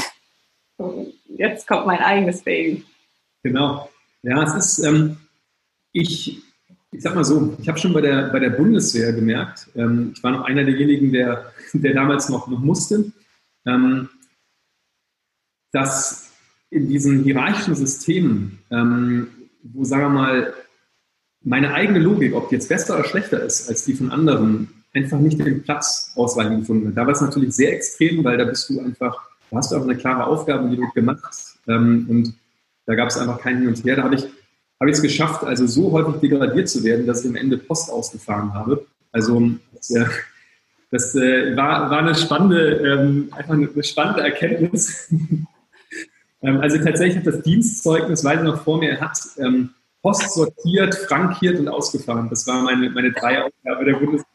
[1.36, 2.84] jetzt kommt mein eigenes Baby?
[3.42, 3.90] Genau.
[4.22, 5.16] Ja, es ist, ähm,
[5.90, 6.40] ich,
[6.92, 10.22] ich sag mal so, ich habe schon bei der, bei der Bundeswehr gemerkt, ähm, ich
[10.22, 13.10] war noch einer derjenigen, der, der damals noch, noch musste,
[13.66, 14.08] ähm,
[15.72, 16.30] dass
[16.70, 19.28] in diesen hierarchischen Systemen, ähm,
[19.62, 20.54] wo, sagen wir mal,
[21.44, 25.18] meine eigene Logik, ob die jetzt besser oder schlechter ist als die von anderen, einfach
[25.18, 26.96] nicht den Platz ausreichend gefunden hat.
[26.96, 29.18] Da war es natürlich sehr extrem, weil da bist du einfach,
[29.50, 31.58] da hast du auch eine klare Aufgabe, die du gemacht hast.
[31.66, 32.34] Ähm, und
[32.86, 33.96] da gab es einfach kein Hin und Her.
[33.96, 34.28] Da habe ich
[34.82, 37.88] habe ich es geschafft, also so häufig degradiert zu werden, dass ich am Ende Post
[37.88, 38.84] ausgefahren habe.
[39.12, 40.06] Also das, äh,
[40.90, 45.08] das äh, war, war eine spannende, ähm, einfach eine spannende Erkenntnis.
[46.42, 49.70] Ähm, also tatsächlich hat das Dienstzeugnis, weil noch vor mir hat, ähm,
[50.02, 52.28] Post sortiert, frankiert und ausgefahren.
[52.28, 54.26] Das war meine, meine drei Aufgabe der Bundeswehr.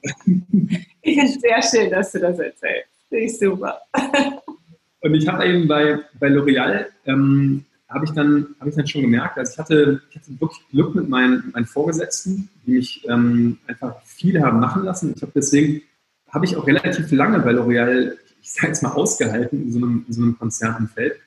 [1.02, 2.90] Ich finde es sehr schön, dass du das erzählst.
[3.10, 3.82] Finde ich super.
[5.02, 9.02] Und ich habe eben bei, bei L'Oreal ähm, habe ich, dann, hab ich dann schon
[9.02, 13.60] gemerkt, also ich hatte, ich hatte wirklich Glück mit meinen, meinen Vorgesetzten, die mich ähm,
[13.68, 15.14] einfach viel haben machen lassen.
[15.16, 15.82] Ich habe deswegen,
[16.30, 20.06] habe ich auch relativ lange bei L'Oreal, ich sage jetzt mal, ausgehalten in so einem,
[20.08, 21.20] in so einem Konzernumfeld.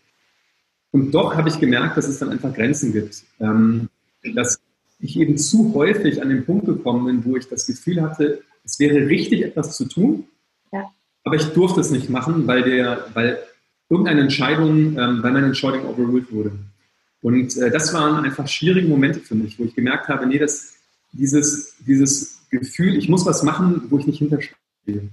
[0.93, 3.23] Und doch habe ich gemerkt, dass es dann einfach Grenzen gibt.
[3.39, 3.89] Ähm,
[4.35, 4.61] dass
[4.99, 8.79] ich eben zu häufig an den Punkt gekommen bin, wo ich das Gefühl hatte, es
[8.79, 10.25] wäre richtig, etwas zu tun,
[10.73, 10.91] ja.
[11.25, 13.39] aber ich durfte es nicht machen, weil, der, weil
[13.89, 16.53] irgendeine Entscheidung, ähm, weil meine Entscheidung overruled wurde.
[17.23, 20.75] Und äh, das waren einfach schwierige Momente für mich, wo ich gemerkt habe, nee, das,
[21.13, 24.57] dieses, dieses Gefühl, ich muss was machen, wo ich nicht hinterstehe.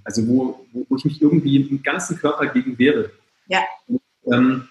[0.04, 3.12] Also wo, wo, wo ich mich irgendwie im ganzen Körper gegen wehre.
[3.48, 3.60] Ja.
[3.88, 4.68] Und, ähm,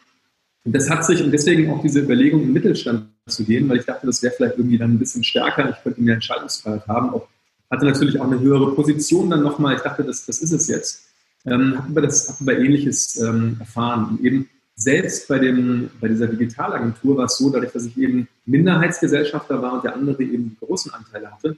[0.75, 4.07] das hat sich, und deswegen auch diese Überlegung, im Mittelstand zu gehen, weil ich dachte,
[4.07, 7.11] das wäre vielleicht irgendwie dann ein bisschen stärker, ich könnte mehr Entscheidungsfreiheit haben.
[7.11, 7.29] Auch,
[7.71, 9.75] hatte natürlich auch eine höhere Position dann nochmal.
[9.75, 11.07] Ich dachte, das, das ist es jetzt
[11.47, 14.11] ähm, haben wir das haben wir Ähnliches ähm, erfahren.
[14.11, 18.29] Und eben selbst bei, dem, bei dieser Digitalagentur war es so, dadurch, dass ich eben
[18.45, 21.57] Minderheitsgesellschafter war und der andere eben die großen Anteile hatte,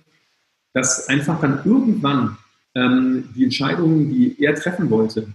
[0.72, 2.36] dass einfach dann irgendwann
[2.74, 5.26] ähm, die Entscheidungen, die er treffen wollte,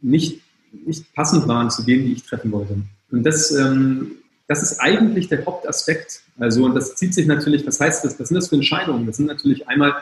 [0.00, 2.76] nicht, nicht passend waren zu denen, die ich treffen wollte.
[3.10, 4.12] Und das, ähm,
[4.46, 6.22] das ist eigentlich der Hauptaspekt.
[6.38, 9.06] Also, und das zieht sich natürlich, was heißt das, was sind das für Entscheidungen?
[9.06, 9.94] Das sind natürlich einmal,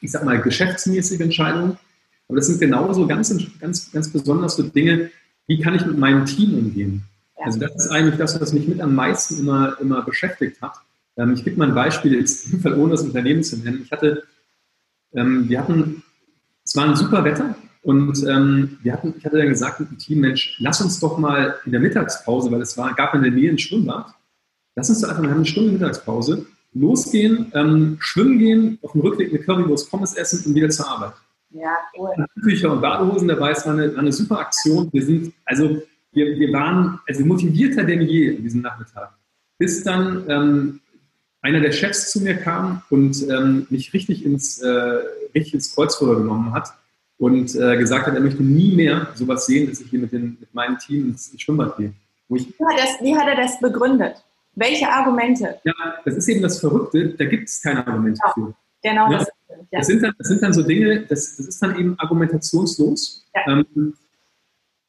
[0.00, 1.78] ich sag mal, geschäftsmäßige Entscheidungen,
[2.28, 5.10] aber das sind genauso ganz, ganz, ganz besonders so Dinge,
[5.46, 7.02] wie kann ich mit meinem Team umgehen?
[7.36, 10.74] Also das ist eigentlich das, was mich mit am meisten immer, immer beschäftigt hat.
[11.16, 13.82] Ähm, ich gebe mal ein Beispiel, jetzt im Fall ohne das Unternehmen zu nennen.
[13.82, 14.24] Ich hatte,
[15.12, 16.02] ähm, wir hatten,
[16.64, 19.98] es war ein super Wetter und ähm, wir hatten, ich hatte dann gesagt mit dem
[19.98, 23.30] Team, Mensch, lass uns doch mal in der Mittagspause, weil es war, gab in der
[23.30, 24.06] Nähe ein Schwimmbad,
[24.76, 29.00] lass uns doch einfach, wir haben eine Stunde Mittagspause, losgehen, ähm, schwimmen gehen, auf dem
[29.00, 31.14] Rückweg eine Currywurst Pommes essen und wieder zur Arbeit.
[31.52, 32.10] Ja, cool.
[32.36, 34.88] Bücher und Badehosen dabei, es war eine, eine super Aktion.
[34.92, 39.12] Wir sind, also wir, wir waren also motivierter denn je an diesem Nachmittag.
[39.58, 40.80] Bis dann ähm,
[41.40, 45.00] einer der Chefs zu mir kam und ähm, mich richtig ins, äh,
[45.34, 46.72] richtig ins Kreuzfutter genommen hat
[47.20, 50.38] und äh, gesagt hat, er möchte nie mehr sowas sehen, dass ich hier mit, den,
[50.40, 51.92] mit meinem Team ins, Schwimmbad gehe.
[52.30, 54.24] Wie hat, das, wie hat er das begründet?
[54.54, 55.60] Welche Argumente?
[55.64, 58.54] Ja, das ist eben das Verrückte, da gibt es keine Argumente ja, für.
[58.82, 59.18] Genau, ja?
[59.18, 59.56] das, ja.
[59.70, 63.26] das, sind dann, das sind dann so Dinge, das, das ist dann eben argumentationslos.
[63.46, 63.94] Ähm,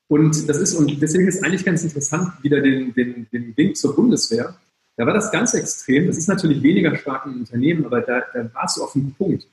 [0.08, 3.94] und das ist, und deswegen ist eigentlich ganz interessant, wieder den, den, den Link zur
[3.94, 4.56] Bundeswehr.
[4.96, 6.08] Da war das ganz extrem.
[6.08, 9.46] Das ist natürlich weniger stark im Unternehmen, aber da, da warst du auf dem Punkt.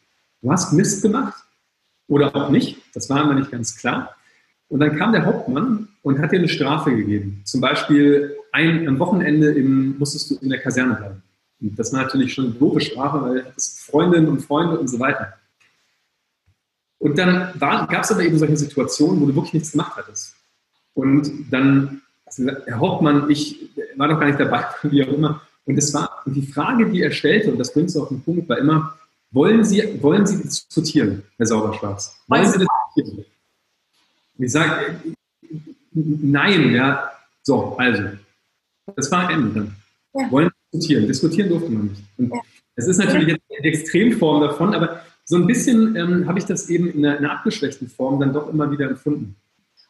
[0.42, 1.42] Du hast Mist gemacht
[2.08, 2.78] oder auch nicht.
[2.94, 4.16] Das war immer nicht ganz klar.
[4.68, 7.42] Und dann kam der Hauptmann und hat dir eine Strafe gegeben.
[7.44, 11.22] Zum Beispiel ein, am Wochenende im, musstest du in der Kaserne bleiben.
[11.60, 14.98] Und das war natürlich schon eine doofe Strafe, weil es Freundinnen und Freunde und so
[14.98, 15.34] weiter.
[16.98, 20.34] Und dann gab es aber eben solche Situationen, wo du wirklich nichts gemacht hattest.
[20.94, 25.40] Und dann hast gesagt, Herr Hauptmann, ich war doch gar nicht dabei, wie auch immer.
[25.64, 28.22] Und es war und die Frage, die er stellte, und das bringt es auf den
[28.22, 28.97] Punkt, war immer,
[29.30, 32.16] wollen Sie, wollen Sie diskutieren, Herr Sauberschwarz?
[32.28, 33.24] Wollen Sie diskutieren?
[34.38, 35.00] Ich sage,
[35.92, 37.10] nein, ja,
[37.42, 38.04] so, also,
[38.94, 39.76] das war ein Ende dann.
[40.14, 40.30] Ja.
[40.30, 41.06] Wollen diskutieren.
[41.06, 42.02] Diskutieren durfte man nicht.
[42.16, 42.40] Und ja.
[42.76, 46.70] es ist natürlich jetzt die Extremform davon, aber so ein bisschen ähm, habe ich das
[46.70, 49.36] eben in einer, in einer, abgeschwächten Form dann doch immer wieder empfunden.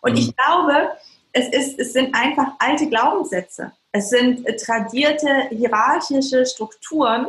[0.01, 0.89] Und ich glaube,
[1.33, 3.73] es, ist, es sind einfach alte Glaubenssätze.
[3.93, 7.27] Es sind tradierte hierarchische Strukturen,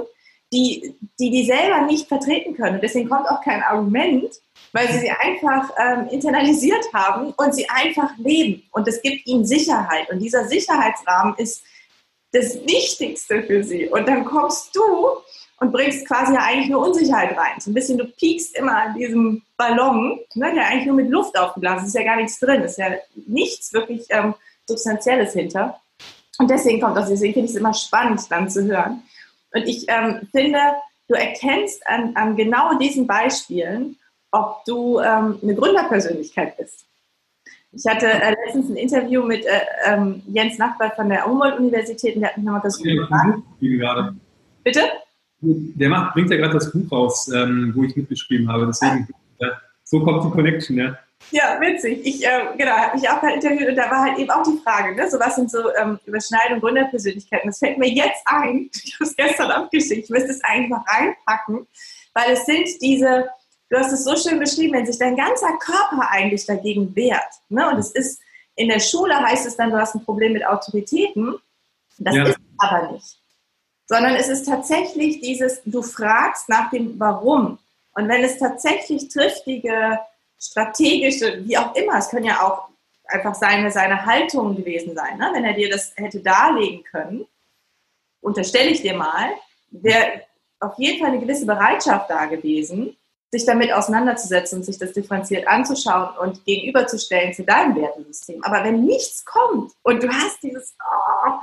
[0.52, 2.76] die, die die selber nicht vertreten können.
[2.76, 4.34] Und deswegen kommt auch kein Argument,
[4.74, 8.64] weil sie sie einfach ähm, internalisiert haben und sie einfach leben.
[8.72, 10.10] Und es gibt ihnen Sicherheit.
[10.10, 11.64] Und dieser Sicherheitsrahmen ist
[12.32, 13.88] das Wichtigste für sie.
[13.88, 14.82] Und dann kommst du
[15.60, 17.60] und bringst quasi ja eigentlich nur Unsicherheit rein.
[17.60, 21.38] So ein bisschen, du piekst immer an diesem Ballon, ne, der eigentlich nur mit Luft
[21.38, 21.96] aufgeblasen ist.
[21.96, 22.92] ist ja gar nichts drin, ist ja
[23.28, 24.34] nichts wirklich ähm,
[24.68, 25.80] Substanzielles hinter.
[26.38, 29.04] Und deswegen kommt das, deswegen finde ich es immer spannend dann zu hören.
[29.54, 30.60] Und ich ähm, finde,
[31.08, 33.98] du erkennst an, an genau diesen Beispielen,
[34.32, 36.86] ob du ähm, eine Gründerpersönlichkeit bist.
[37.72, 42.22] Ich hatte äh, letztens ein Interview mit äh, ähm, Jens Nachbar von der Humboldt-Universität und
[42.22, 44.16] der hat mich nochmal das gerade.
[44.64, 44.82] Bitte?
[45.42, 48.66] Der macht, bringt ja gerade das Buch raus, ähm, wo ich mitgeschrieben habe.
[48.66, 49.08] Deswegen,
[49.40, 49.52] ja,
[49.84, 50.98] so kommt die Connection, ja.
[51.32, 52.02] Ja, witzig.
[52.04, 54.60] Ich, äh, genau, habe mich auch mal interviewt und da war halt eben auch die
[54.64, 57.50] Frage, ne, so was sind so ähm, Überschneidungen Gründerpersönlichkeiten.
[57.50, 58.70] Das fällt mir jetzt ein.
[58.84, 60.06] Ich habe es gestern abgeschickt.
[60.06, 61.68] Ich müsste es eigentlich noch reinpacken,
[62.14, 63.30] weil es sind diese
[63.70, 67.34] du hast es so schön beschrieben, wenn sich dein ganzer Körper eigentlich dagegen wehrt.
[67.50, 67.70] Ne?
[67.70, 68.20] Und es ist,
[68.56, 71.36] in der Schule heißt es dann, du hast ein Problem mit Autoritäten.
[71.98, 72.24] Das ja.
[72.24, 73.18] ist aber nicht.
[73.88, 77.58] Sondern es ist tatsächlich dieses, du fragst nach dem Warum.
[77.94, 80.00] Und wenn es tatsächlich triftige,
[80.40, 82.70] strategische, wie auch immer, es können ja auch
[83.06, 85.32] einfach seine, seine Haltung gewesen sein, ne?
[85.34, 87.26] wenn er dir das hätte darlegen können,
[88.22, 89.32] unterstelle ich dir mal,
[89.72, 90.24] wäre
[90.60, 92.96] auf jeden Fall eine gewisse Bereitschaft da gewesen,
[93.32, 98.44] sich damit auseinanderzusetzen und sich das differenziert anzuschauen und gegenüberzustellen zu deinem Wertesystem.
[98.44, 101.34] Aber wenn nichts kommt und du hast dieses, oh,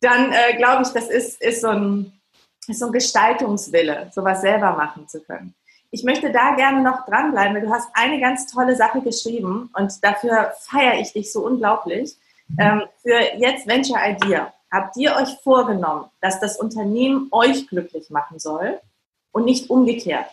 [0.00, 2.20] dann äh, glaube ich, das ist, ist, so ein,
[2.68, 5.54] ist so ein Gestaltungswille, sowas selber machen zu können.
[5.92, 10.04] Ich möchte da gerne noch dranbleiben, weil du hast eine ganz tolle Sache geschrieben und
[10.04, 12.16] dafür feiere ich dich so unglaublich.
[12.58, 18.38] Ähm, für jetzt Venture Idea habt ihr euch vorgenommen, dass das Unternehmen euch glücklich machen
[18.38, 18.80] soll
[19.32, 20.26] und nicht umgekehrt.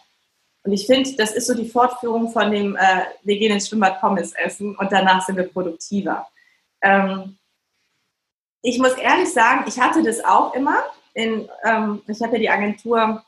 [0.63, 3.99] Und ich finde, das ist so die Fortführung von dem, äh, wir gehen ins Schwimmbad
[3.99, 6.27] Pommes essen und danach sind wir produktiver.
[6.81, 7.37] Ähm,
[8.61, 10.83] ich muss ehrlich sagen, ich hatte das auch immer.
[11.13, 13.23] In, ähm, ich habe ja die Agentur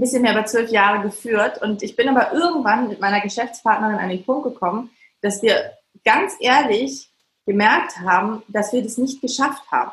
[0.00, 3.98] ein bisschen mehr über zwölf Jahre geführt und ich bin aber irgendwann mit meiner Geschäftspartnerin
[3.98, 5.72] an den Punkt gekommen, dass wir
[6.06, 7.10] ganz ehrlich
[7.44, 9.92] gemerkt haben, dass wir das nicht geschafft haben.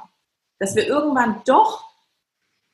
[0.59, 1.83] Dass wir irgendwann doch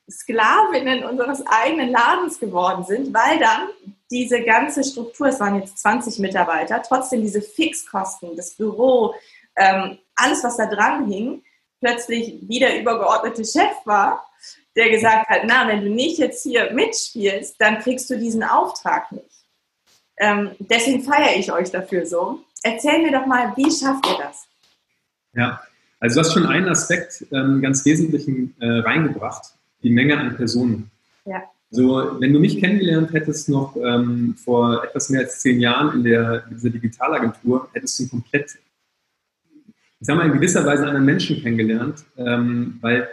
[0.09, 3.69] Sklavinnen unseres eigenen Ladens geworden sind, weil dann
[4.11, 9.15] diese ganze Struktur, es waren jetzt 20 Mitarbeiter, trotzdem diese Fixkosten, das Büro,
[9.55, 11.43] ähm, alles, was da dran hing,
[11.79, 14.23] plötzlich wieder übergeordnete Chef war,
[14.75, 19.11] der gesagt hat, na, wenn du nicht jetzt hier mitspielst, dann kriegst du diesen Auftrag
[19.11, 19.25] nicht.
[20.17, 22.39] Ähm, deswegen feiere ich euch dafür so.
[22.63, 24.47] Erzähl mir doch mal, wie schafft ihr das?
[25.33, 25.61] Ja,
[25.99, 30.91] also du hast schon einen Aspekt ähm, ganz wesentlichen äh, reingebracht, die Menge an Personen.
[31.25, 31.43] Ja.
[31.71, 36.03] Also, wenn du mich kennengelernt hättest noch ähm, vor etwas mehr als zehn Jahren in
[36.03, 38.59] der, dieser Digitalagentur, hättest du komplett,
[39.55, 43.09] ich sag mal, in gewisser Weise einen Menschen kennengelernt, ähm, weil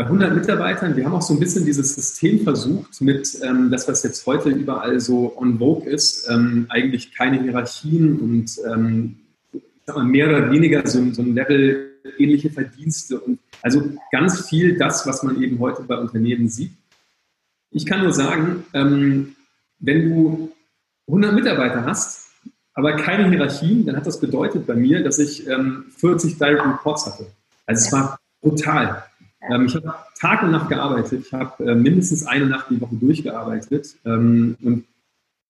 [0.00, 3.86] bei 100 Mitarbeitern, wir haben auch so ein bisschen dieses System versucht mit ähm, das,
[3.86, 9.16] was jetzt heute überall so on vogue ist, ähm, eigentlich keine Hierarchien und ähm,
[10.04, 15.22] mehr oder weniger so, so ein Level ähnliche Verdienste und also ganz viel das, was
[15.22, 16.72] man eben heute bei Unternehmen sieht.
[17.70, 19.36] Ich kann nur sagen, ähm,
[19.80, 20.50] wenn du
[21.08, 22.30] 100 Mitarbeiter hast,
[22.72, 27.04] aber keine Hierarchien, dann hat das bedeutet bei mir, dass ich ähm, 40 Direct Reports
[27.04, 27.26] hatte.
[27.66, 29.04] Also es war brutal.
[29.48, 31.24] Ähm, ich habe Tag und Nacht gearbeitet.
[31.26, 33.96] Ich habe äh, mindestens eine Nacht die Woche durchgearbeitet.
[34.04, 34.84] Ähm, und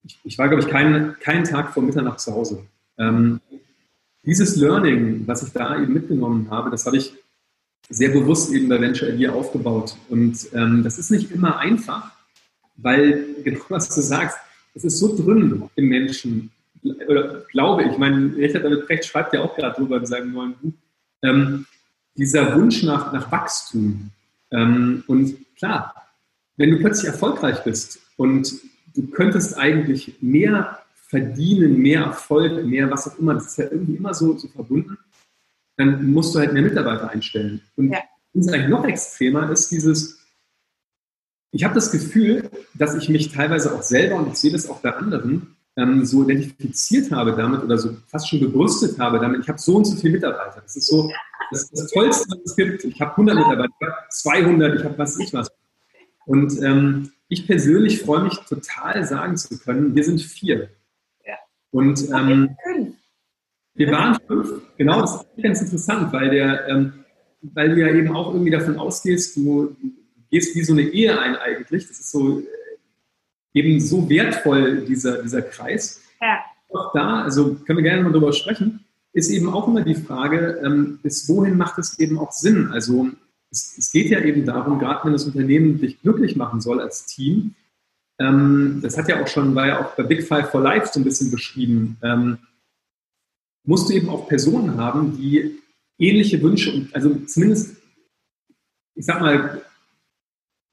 [0.05, 2.64] ich, ich, war, glaube ich, keinen kein Tag vor Mitternacht zu Hause.
[2.98, 3.40] Ähm,
[4.24, 7.14] dieses Learning, was ich da eben mitgenommen habe, das habe ich
[7.88, 9.96] sehr bewusst eben bei Venture Idea aufgebaut.
[10.09, 12.12] Und ähm, das ist nicht immer einfach,
[12.76, 14.38] weil, genau was du sagst,
[14.74, 16.50] es ist so drin im Menschen,
[17.09, 20.55] oder glaube ich, mein Richard David Precht schreibt ja auch gerade drüber in seinem neuen
[20.55, 20.72] Buch,
[21.22, 21.66] ähm,
[22.16, 24.10] dieser Wunsch nach, nach Wachstum.
[24.50, 25.94] Ähm, und klar,
[26.56, 28.52] wenn du plötzlich erfolgreich bist und
[28.94, 33.96] du könntest eigentlich mehr verdienen, mehr Erfolg, mehr was auch immer, das ist ja irgendwie
[33.96, 34.98] immer so, so verbunden,
[35.76, 37.60] dann musst du halt mehr Mitarbeiter einstellen.
[37.76, 37.98] Und ja.
[38.32, 40.20] was eigentlich noch extremer ist dieses,
[41.52, 44.80] ich habe das Gefühl, dass ich mich teilweise auch selber, und ich sehe das auch
[44.80, 49.48] bei anderen, ähm, so identifiziert habe damit oder so fast schon gebrüstet habe damit, ich
[49.48, 50.60] habe so und so viele Mitarbeiter.
[50.60, 51.10] Das ist so
[51.50, 52.84] das, das Tollste, was es gibt.
[52.84, 55.50] Ich habe 100 Mitarbeiter, ich habe 200, ich habe was ich was.
[56.26, 60.68] Und ähm, ich persönlich freue mich total sagen zu können, wir sind vier.
[61.26, 61.34] Ja.
[61.70, 62.56] Und ähm,
[63.74, 64.62] wir waren fünf.
[64.76, 67.04] Genau, das ist ganz interessant, weil, der, ähm,
[67.42, 69.76] weil du ja eben auch irgendwie davon ausgehst, du
[70.30, 71.88] gehst wie so eine Ehe ein eigentlich.
[71.88, 72.42] Das ist so
[73.54, 76.02] eben so wertvoll, dieser, dieser Kreis.
[76.20, 76.40] Ja.
[76.72, 80.60] Auch da, also können wir gerne mal drüber sprechen, ist eben auch immer die Frage,
[80.64, 82.70] ähm, bis wohin macht es eben auch Sinn?
[82.72, 83.08] Also
[83.50, 87.06] es, es, geht ja eben darum, gerade wenn das Unternehmen dich glücklich machen soll als
[87.06, 87.54] Team,
[88.20, 91.00] ähm, das hat ja auch schon, war ja auch bei Big Five for Life so
[91.00, 92.38] ein bisschen beschrieben, ähm,
[93.64, 95.58] musst du eben auch Personen haben, die
[95.98, 97.76] ähnliche Wünsche und also zumindest,
[98.94, 99.62] ich sag mal,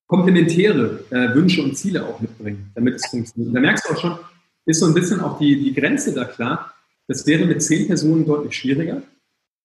[0.08, 3.56] komplementäre äh, Wünsche und Ziele auch mitbringen, damit es funktioniert.
[3.56, 4.20] Da merkst du auch schon,
[4.66, 6.74] ist so ein bisschen auch die, die Grenze da klar.
[7.08, 9.02] Das wäre mit zehn Personen deutlich schwieriger.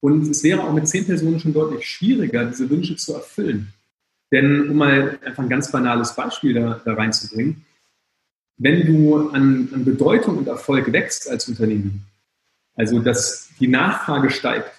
[0.00, 3.72] Und es wäre auch mit zehn Personen schon deutlich schwieriger, diese Wünsche zu erfüllen.
[4.33, 7.64] Denn um mal einfach ein ganz banales Beispiel da, da reinzubringen,
[8.57, 12.05] wenn du an, an Bedeutung und Erfolg wächst als Unternehmen,
[12.74, 14.70] also dass die Nachfrage steigt,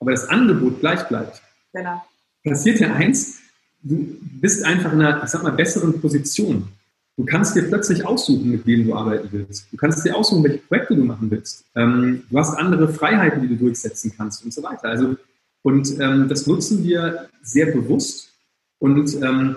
[0.00, 2.04] aber das Angebot gleich bleibt, genau.
[2.44, 3.40] passiert ja eins,
[3.84, 6.68] du bist einfach in einer, ich sag mal, besseren Position.
[7.16, 9.72] Du kannst dir plötzlich aussuchen, mit wem du arbeiten willst.
[9.72, 11.64] Du kannst dir aussuchen, welche Projekte du machen willst.
[11.76, 14.88] Ähm, du hast andere Freiheiten, die du durchsetzen kannst und so weiter.
[14.88, 15.16] Also,
[15.62, 18.32] und ähm, das nutzen wir sehr bewusst.
[18.80, 19.56] Und ähm,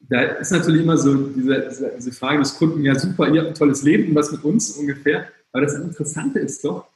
[0.00, 3.54] da ist natürlich immer so diese, diese, Frage des Kunden, ja super, ihr habt ein
[3.54, 5.28] tolles Leben, was mit uns ungefähr.
[5.52, 6.86] Aber das Interessante ist doch,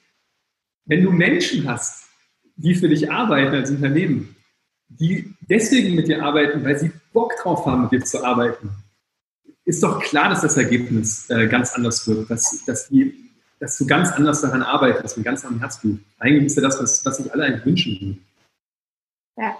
[0.87, 2.05] wenn du Menschen hast,
[2.57, 4.35] die für dich arbeiten als Unternehmen,
[4.91, 8.71] die deswegen mit dir arbeiten, weil sie Bock drauf haben, mit dir zu arbeiten,
[9.65, 13.87] ist doch klar, dass das Ergebnis äh, ganz anders wird, dass, dass, die, dass du
[13.87, 16.01] ganz anders daran arbeitest, mit ganz anderem Herzblut.
[16.19, 18.27] Eigentlich ist ja das, was, was sich alle eigentlich wünschen würden.
[19.37, 19.57] Ja,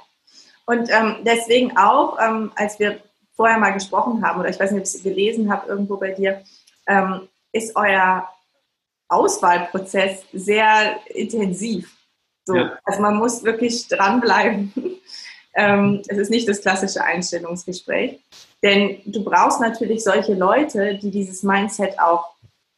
[0.67, 3.01] und ähm, deswegen auch, ähm, als wir
[3.35, 6.13] vorher mal gesprochen haben, oder ich weiß nicht, ob ich es gelesen habe irgendwo bei
[6.13, 6.43] dir,
[6.87, 8.29] ähm, ist euer
[9.09, 11.97] Auswahlprozess sehr intensiv.
[12.45, 12.79] So, ja.
[12.85, 14.73] Also man muss wirklich dranbleiben.
[15.55, 18.21] Ähm, es ist nicht das klassische Einstellungsgespräch.
[18.63, 22.35] Denn du brauchst natürlich solche Leute, die dieses Mindset auch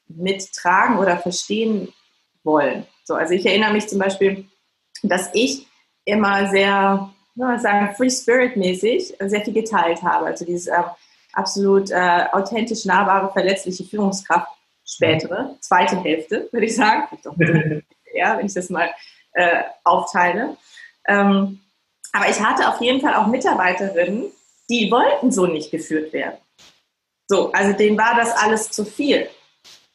[0.08, 1.92] mittragen oder verstehen
[2.44, 2.86] wollen.
[3.04, 4.44] So, also ich erinnere mich zum Beispiel,
[5.02, 5.66] dass ich
[6.04, 10.26] immer sehr, wie sagen, Free Spirit mäßig sehr viel geteilt habe.
[10.26, 10.82] Also diese äh,
[11.32, 14.48] absolut äh, authentisch nahbare, verletzliche Führungskraft
[14.84, 17.04] spätere, zweite Hälfte, würde ich sagen.
[18.14, 18.90] ja, wenn ich das mal
[19.32, 20.56] äh, aufteile.
[21.08, 21.60] Ähm,
[22.12, 24.30] aber ich hatte auf jeden Fall auch Mitarbeiterinnen,
[24.68, 26.38] die wollten so nicht geführt werden.
[27.26, 29.28] So, also denen war das alles zu viel.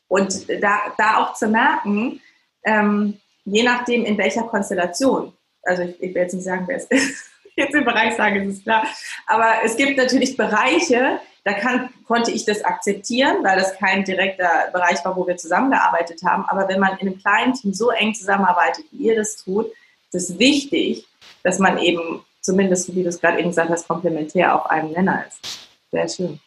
[0.08, 2.22] Und da, da auch zu merken,
[2.64, 6.86] ähm, je nachdem in welcher Konstellation, also ich, ich will jetzt nicht sagen, wer es
[6.90, 8.86] ist, jetzt im Bereich sagen, ist klar,
[9.26, 14.70] aber es gibt natürlich Bereiche, da kann, konnte ich das akzeptieren, weil das kein direkter
[14.74, 16.44] Bereich war, wo wir zusammengearbeitet haben.
[16.46, 19.68] Aber wenn man in einem kleinen Team so eng zusammenarbeitet, wie ihr das tut,
[20.12, 21.06] ist es wichtig,
[21.48, 25.24] dass man eben zumindest, wie du es gerade eben gesagt hast, komplementär auf einem Nenner
[25.26, 25.70] ist.
[25.92, 26.40] Sehr schön.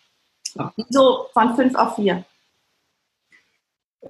[0.77, 2.23] Wieso von fünf auf vier?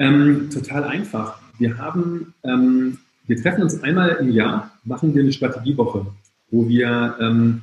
[0.01, 1.41] Ähm, total einfach.
[1.59, 6.07] Wir haben, ähm, wir treffen uns einmal im Jahr, machen wir eine Strategiewoche,
[6.51, 7.63] wo wir ähm,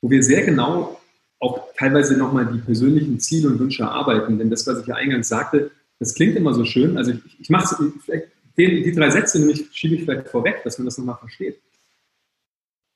[0.00, 1.00] wo wir sehr genau
[1.40, 4.38] auch teilweise nochmal die persönlichen Ziele und Wünsche erarbeiten.
[4.38, 6.96] Denn das, was ich ja eingangs sagte, das klingt immer so schön.
[6.96, 8.16] Also ich, ich mache es,
[8.56, 11.58] die drei Sätze nämlich schiebe ich vielleicht vorweg, dass man das nochmal versteht.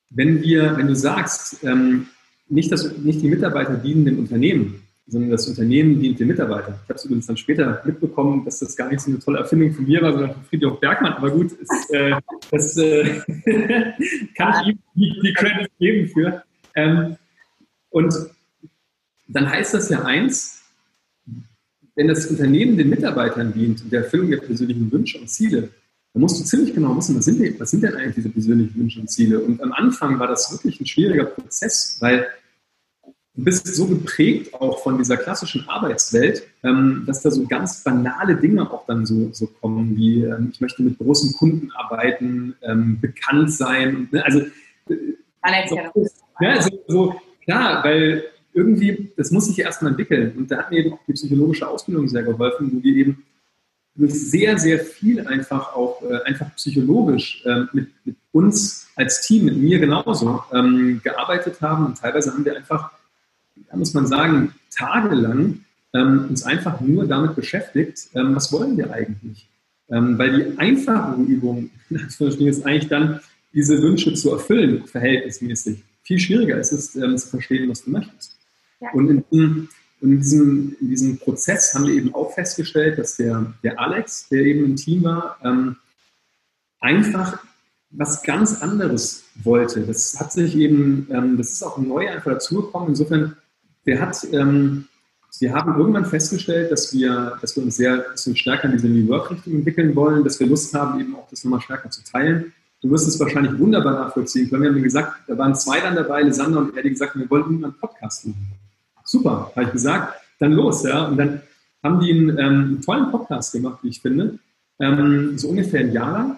[0.09, 2.07] Wenn wir, wenn du sagst, ähm,
[2.49, 6.75] nicht, dass, nicht die Mitarbeiter dienen dem Unternehmen, sondern das Unternehmen dient den Mitarbeitern.
[6.83, 9.73] Ich habe es übrigens dann später mitbekommen, dass das gar nicht so eine tolle Erfindung
[9.73, 11.13] von mir war, sondern von Friedrich Bergmann.
[11.13, 12.15] Aber gut, ist, äh,
[12.51, 13.21] das äh,
[14.35, 16.43] kann ich ihm die, die Credits geben für.
[16.75, 17.15] Ähm,
[17.89, 18.13] und
[19.29, 20.61] dann heißt das ja eins,
[21.95, 25.69] wenn das Unternehmen den Mitarbeitern dient und der Erfüllung der persönlichen Wünsche und Ziele,
[26.17, 28.75] dann musst du ziemlich genau wissen, was sind, die, was sind denn eigentlich diese persönlichen
[28.75, 29.39] Wünsche und Ziele?
[29.39, 32.25] Und am Anfang war das wirklich ein schwieriger Prozess, weil
[33.35, 38.35] du bist so geprägt auch von dieser klassischen Arbeitswelt, ähm, dass da so ganz banale
[38.35, 42.99] Dinge auch dann so, so kommen, wie ähm, ich möchte mit großen Kunden arbeiten, ähm,
[42.99, 44.09] bekannt sein.
[44.11, 44.25] Ne?
[44.25, 45.79] Also, äh, so,
[46.41, 47.15] ja, so, so,
[47.45, 48.23] klar, weil
[48.55, 50.33] irgendwie, das muss sich erstmal entwickeln.
[50.35, 53.23] Und da hat mir eben auch die psychologische Ausbildung sehr geholfen, wo wir eben
[53.97, 59.45] durch sehr, sehr viel einfach auch, äh, einfach psychologisch äh, mit, mit, uns als Team,
[59.45, 61.87] mit mir genauso, ähm, gearbeitet haben.
[61.87, 62.91] Und teilweise haben wir einfach,
[63.69, 65.61] da muss man sagen, tagelang
[65.93, 69.47] ähm, uns einfach nur damit beschäftigt, ähm, was wollen wir eigentlich?
[69.89, 73.19] Ähm, weil die einfache Übung ist eigentlich dann,
[73.53, 75.83] diese Wünsche zu erfüllen, verhältnismäßig.
[76.03, 78.37] Viel schwieriger ist es, ähm, zu verstehen, was du möchtest.
[78.93, 79.69] Und in
[79.99, 84.27] diesem, in, diesem, in diesem Prozess haben wir eben auch festgestellt, dass der, der Alex,
[84.29, 85.77] der eben im Team war, ähm,
[86.79, 87.39] einfach
[87.89, 89.81] was ganz anderes wollte.
[89.81, 92.89] Das hat sich eben, ähm, das ist auch neu einfach dazugekommen.
[92.89, 93.37] Insofern,
[93.85, 94.87] der hat, ähm,
[95.39, 99.07] wir haben irgendwann festgestellt, dass wir, dass wir uns sehr bisschen stärker in diese New
[99.07, 102.53] Work-Richtung entwickeln wollen, dass wir Lust haben, eben auch das nochmal stärker zu teilen.
[102.81, 104.63] Du wirst es wahrscheinlich wunderbar nachvollziehen können.
[104.63, 107.43] Wir haben gesagt, da waren zwei dann dabei, Lisander und er, die gesagt wir wollen
[107.43, 108.66] irgendwann einen Podcast machen
[109.07, 110.83] super, habe ich gesagt, dann los.
[110.83, 111.05] Ja?
[111.05, 111.41] Und dann
[111.83, 114.39] haben die einen, ähm, einen tollen Podcast gemacht, wie ich finde,
[114.79, 116.37] ähm, so ungefähr ein Jahr lang.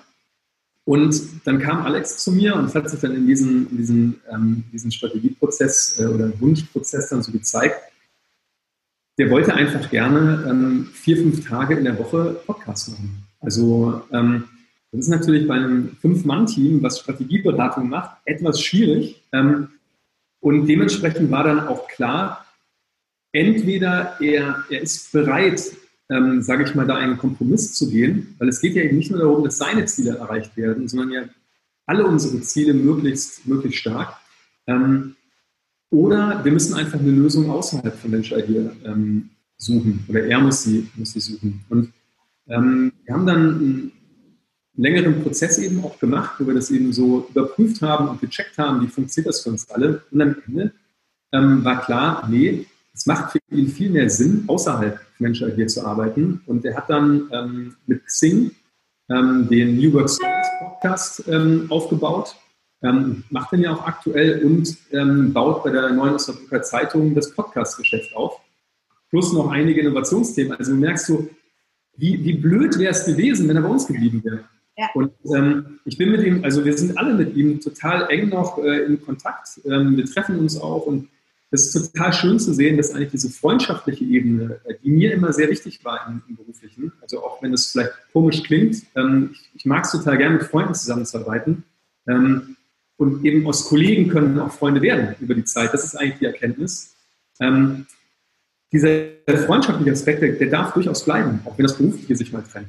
[0.85, 4.63] Und dann kam Alex zu mir und hat sich dann in diesem, in diesem, ähm,
[4.71, 7.79] diesem Strategieprozess äh, oder Wunschprozess dann so gezeigt,
[9.19, 13.23] der wollte einfach gerne ähm, vier, fünf Tage in der Woche Podcast machen.
[13.41, 14.45] Also ähm,
[14.91, 19.21] das ist natürlich bei einem Fünf-Mann-Team, was Strategieberatung macht, etwas schwierig.
[19.31, 19.69] Ähm,
[20.39, 22.45] und dementsprechend war dann auch klar,
[23.31, 25.61] entweder er, er ist bereit,
[26.09, 29.11] ähm, sage ich mal, da einen Kompromiss zu gehen, weil es geht ja eben nicht
[29.11, 31.23] nur darum, dass seine Ziele erreicht werden, sondern ja
[31.85, 34.15] alle unsere Ziele möglichst, möglichst stark.
[34.67, 35.15] Ähm,
[35.91, 40.63] oder wir müssen einfach eine Lösung außerhalb von Venture Idea ähm, suchen oder er muss
[40.63, 41.65] sie, muss sie suchen.
[41.69, 41.91] Und
[42.47, 43.91] ähm, wir haben dann einen
[44.75, 48.81] längeren Prozess eben auch gemacht, wo wir das eben so überprüft haben und gecheckt haben,
[48.81, 50.03] wie funktioniert das für uns alle.
[50.11, 50.73] Und am Ende
[51.31, 52.65] ähm, war klar, nee,
[52.99, 56.41] es macht für ihn viel mehr Sinn, außerhalb Venture hier zu arbeiten.
[56.45, 58.51] Und er hat dann ähm, mit Xing
[59.09, 62.35] ähm, den New Work Stories Podcast ähm, aufgebaut,
[62.83, 67.33] ähm, macht den ja auch aktuell und ähm, baut bei der Neuen Osnabrücker Zeitung das
[67.33, 68.41] Podcast-Geschäft auf.
[69.09, 70.57] Plus noch einige Innovationsthemen.
[70.57, 71.29] Also merkst du,
[71.95, 74.43] wie, wie blöd wäre es gewesen, wenn er bei uns geblieben wäre.
[74.75, 74.89] Ja.
[74.93, 78.57] Und ähm, ich bin mit ihm, also wir sind alle mit ihm total eng noch
[78.57, 79.61] äh, in Kontakt.
[79.63, 81.07] Ähm, wir treffen uns auch und
[81.51, 85.33] es ist total schön zu sehen, dass eigentlich diese freundschaftliche Ebene, äh, die mir immer
[85.33, 89.49] sehr wichtig war im, im Beruflichen, also auch wenn es vielleicht komisch klingt, ähm, ich,
[89.55, 91.63] ich mag es total gerne mit Freunden zusammenzuarbeiten.
[92.07, 92.55] Ähm,
[92.97, 95.73] und eben aus Kollegen können auch Freunde werden über die Zeit.
[95.73, 96.95] Das ist eigentlich die Erkenntnis.
[97.39, 97.87] Ähm,
[98.71, 99.05] dieser
[99.45, 102.67] freundschaftliche Aspekt, der, der, darf durchaus bleiben, auch wenn das Berufliche sich mal trennt.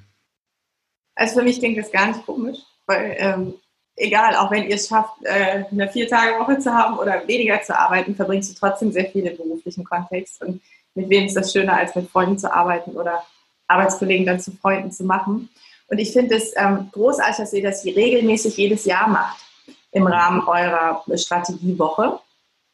[1.16, 3.54] Also für mich klingt das gar nicht komisch, weil ähm,
[4.00, 8.16] egal, auch wenn ihr es schafft, äh, eine Vier-Tage-Woche zu haben oder weniger zu arbeiten,
[8.16, 10.42] verbringst du trotzdem sehr viel im beruflichen Kontext.
[10.42, 10.60] Und
[10.94, 13.22] mit wem ist das schöner, als mit Freunden zu arbeiten oder
[13.68, 15.48] Arbeitskollegen dann zu Freunden zu machen?
[15.88, 19.44] Und ich finde es ähm, großartig, dass ihr das regelmäßig jedes Jahr macht
[19.92, 22.18] im Rahmen eurer Strategiewoche.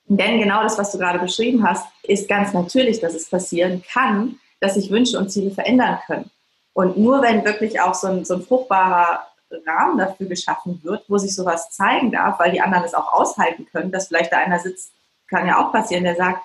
[0.04, 4.38] Denn genau das, was du gerade beschrieben hast, ist ganz natürlich, dass es passieren kann,
[4.60, 6.30] dass sich Wünsche und Ziele verändern können.
[6.72, 9.26] Und nur wenn wirklich auch so ein, so ein fruchtbarer
[9.66, 13.66] Rahmen dafür geschaffen wird, wo sich sowas zeigen darf, weil die anderen es auch aushalten
[13.70, 14.92] können, dass vielleicht da einer sitzt,
[15.28, 16.42] kann ja auch passieren, der sagt,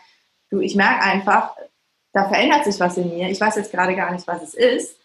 [0.50, 1.56] du, ich merke einfach,
[2.14, 4.96] da verändert sich was in mir, ich weiß jetzt gerade gar nicht, was es ist,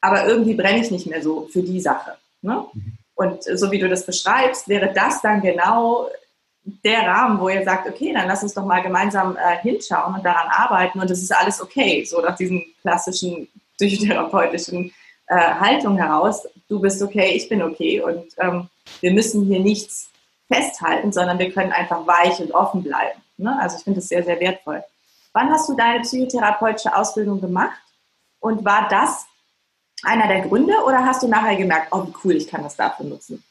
[0.00, 2.16] aber irgendwie brenne ich nicht mehr so für die Sache.
[2.42, 2.64] Ne?
[2.72, 2.98] Mhm.
[3.14, 6.08] Und so wie du das beschreibst, wäre das dann genau
[6.84, 10.24] der Rahmen, wo ihr sagt, okay, dann lass uns doch mal gemeinsam äh, hinschauen und
[10.24, 14.92] daran arbeiten und es ist alles okay, so nach diesem klassischen psychotherapeutischen
[15.28, 18.68] äh, Haltung heraus, du bist okay, ich bin okay und ähm,
[19.00, 20.08] wir müssen hier nichts
[20.52, 23.20] festhalten, sondern wir können einfach weich und offen bleiben.
[23.36, 23.58] Ne?
[23.60, 24.82] Also ich finde es sehr, sehr wertvoll.
[25.32, 27.78] Wann hast du deine psychotherapeutische Ausbildung gemacht?
[28.40, 29.26] Und war das
[30.02, 33.06] einer der Gründe oder hast du nachher gemerkt, oh, wie cool, ich kann das dafür
[33.06, 33.42] nutzen?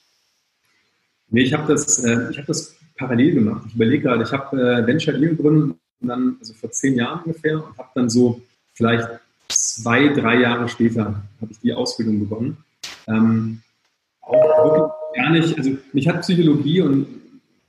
[1.30, 3.64] Nee, ich habe das, äh, hab das parallel gemacht.
[3.68, 7.64] Ich überlege gerade, ich habe äh, Venture E gegründet, dann, also vor zehn Jahren ungefähr,
[7.64, 8.42] und habe dann so
[8.74, 9.08] vielleicht
[9.48, 12.58] zwei, drei Jahre später habe ich die Ausbildung begonnen.
[13.08, 13.62] Ähm,
[14.22, 17.08] auch wirklich gar nicht, also mich hat Psychologie und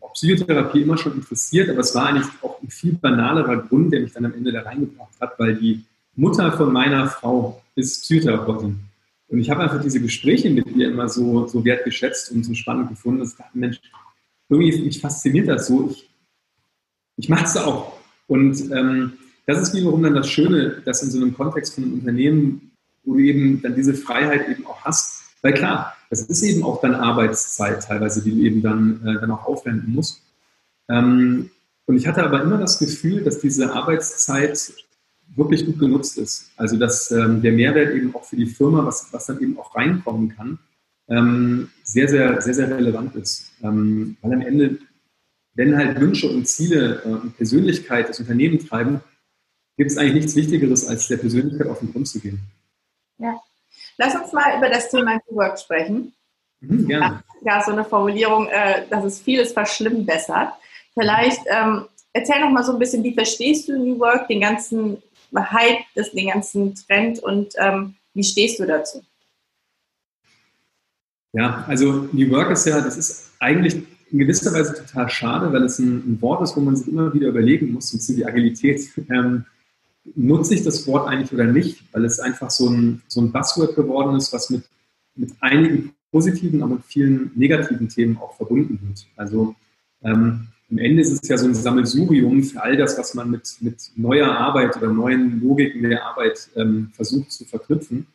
[0.00, 4.00] auch Psychotherapie immer schon interessiert, aber es war eigentlich auch ein viel banalerer Grund, der
[4.00, 5.84] mich dann am Ende da reingebracht hat, weil die
[6.14, 8.80] Mutter von meiner Frau ist Psychotherapeutin.
[9.28, 12.88] Und ich habe einfach diese Gespräche mit ihr immer so, so wertgeschätzt und so spannend
[12.88, 13.80] gefunden, dass ich dachte, Mensch,
[14.48, 15.90] irgendwie mich fasziniert das so.
[15.90, 16.08] Ich,
[17.16, 17.98] ich mache es auch.
[18.28, 19.14] Und ähm,
[19.46, 22.72] das ist wiederum dann das Schöne, dass in so einem Kontext von einem Unternehmen,
[23.04, 26.80] wo du eben dann diese Freiheit eben auch hast, weil klar, das ist eben auch
[26.80, 30.22] dann Arbeitszeit teilweise, die du eben dann, äh, dann auch aufwenden musst.
[30.88, 31.50] Ähm,
[31.86, 34.72] und ich hatte aber immer das Gefühl, dass diese Arbeitszeit
[35.34, 36.50] wirklich gut genutzt ist.
[36.56, 39.74] Also dass ähm, der Mehrwert eben auch für die Firma, was, was dann eben auch
[39.74, 40.58] reinkommen kann,
[41.08, 43.52] ähm, sehr, sehr, sehr, sehr relevant ist.
[43.62, 44.78] Ähm, weil am Ende,
[45.54, 49.00] wenn halt Wünsche und Ziele äh, und Persönlichkeit das Unternehmen treiben,
[49.76, 52.40] gibt es eigentlich nichts Wichtigeres, als der Persönlichkeit auf den Grund zu gehen.
[53.18, 53.38] Ja.
[53.98, 56.12] Lass uns mal über das Thema New Work sprechen.
[56.60, 57.22] Mhm, gerne.
[57.42, 60.52] Ja, so eine Formulierung, äh, dass es vieles verschlimmbessert.
[60.94, 65.02] Vielleicht ähm, erzähl noch mal so ein bisschen, wie verstehst du New Work, den ganzen
[65.34, 65.84] Hype,
[66.14, 69.02] den ganzen Trend und ähm, wie stehst du dazu?
[71.32, 75.64] Ja, also New Work ist ja, das ist eigentlich in gewisser Weise total schade, weil
[75.64, 78.88] es ein, ein Wort ist, wo man sich immer wieder überlegen muss, und die Agilität.
[79.10, 79.44] Ähm,
[80.14, 83.74] nutze ich das Wort eigentlich oder nicht, weil es einfach so ein, so ein Buzzword
[83.74, 84.62] geworden ist, was mit,
[85.14, 89.06] mit einigen positiven, aber mit vielen negativen Themen auch verbunden wird.
[89.16, 89.54] Also
[90.02, 93.56] ähm, am Ende ist es ja so ein Sammelsurium für all das, was man mit,
[93.60, 98.06] mit neuer Arbeit oder neuen Logiken der Arbeit ähm, versucht zu verknüpfen.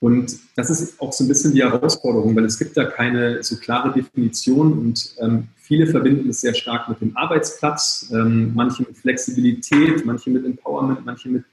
[0.00, 3.56] Und das ist auch so ein bisschen die Herausforderung, weil es gibt da keine so
[3.56, 8.98] klare Definition und ähm, viele verbinden es sehr stark mit dem Arbeitsplatz, ähm, manche mit
[8.98, 11.44] Flexibilität, manche mit Empowerment, manche mit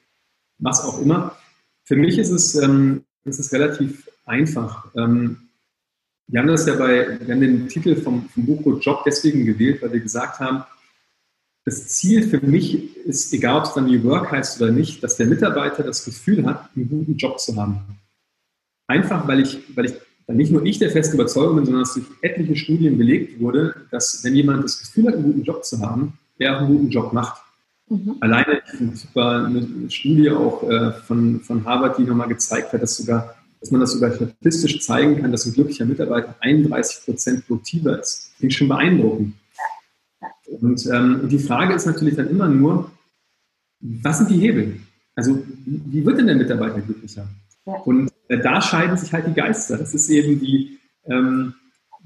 [0.60, 1.38] was auch immer.
[1.86, 4.88] Für mich ist es, ähm, ist es relativ einfach.
[4.96, 5.50] Ähm,
[6.28, 9.82] wir haben das ja bei, wir haben den Titel vom, vom Buch Job deswegen gewählt,
[9.82, 10.64] weil wir gesagt haben,
[11.66, 15.18] das Ziel für mich ist, egal ob es dann New Work heißt oder nicht, dass
[15.18, 17.82] der Mitarbeiter das Gefühl hat, einen guten Job zu haben.
[18.92, 19.94] Einfach, weil ich, weil ich
[20.28, 24.22] nicht nur ich der festen Überzeugung bin, sondern dass durch etliche Studien belegt wurde, dass
[24.26, 27.14] wenn jemand das Gefühl hat, einen guten Job zu haben, er auch einen guten Job
[27.14, 27.42] macht.
[27.90, 28.18] Mhm.
[28.20, 28.62] Alleine,
[28.94, 33.36] ich war eine Studie auch äh, von, von Harvard, die nochmal gezeigt hat, dass sogar
[33.62, 38.32] dass man das sogar statistisch zeigen kann, dass ein glücklicher Mitarbeiter 31 Prozent produktiver ist.
[38.38, 39.36] Finde ich schon beeindruckend.
[40.60, 42.92] Und ähm, die Frage ist natürlich dann immer nur,
[43.80, 44.80] was sind die Hebel?
[45.16, 47.28] Also wie wird denn der Mitarbeiter glücklicher?
[47.68, 47.74] Ja.
[47.74, 49.78] Und da scheiden sich halt die Geister.
[49.78, 51.56] Das ist eben die, ähm,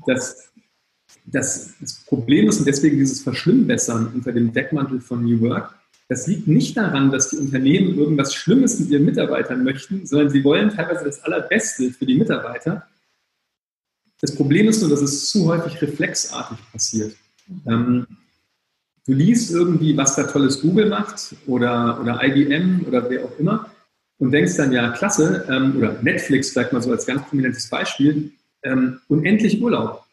[0.08, 0.50] das,
[1.26, 5.76] das, das Problem ist und deswegen dieses Verschlimmbessern unter dem Deckmantel von New Work,
[6.08, 10.44] das liegt nicht daran, dass die Unternehmen irgendwas Schlimmes mit ihren Mitarbeitern möchten, sondern sie
[10.44, 12.88] wollen teilweise das Allerbeste für die Mitarbeiter.
[14.22, 17.16] Das Problem ist nur, dass es zu häufig reflexartig passiert.
[17.66, 18.06] Ähm,
[19.06, 23.70] du liest irgendwie, was da tolles Google macht oder, oder IBM oder wer auch immer
[24.20, 28.32] und denkst dann, ja, klasse, ähm, oder Netflix vielleicht mal so als ganz prominentes Beispiel,
[28.64, 30.04] ähm, unendlich Urlaub.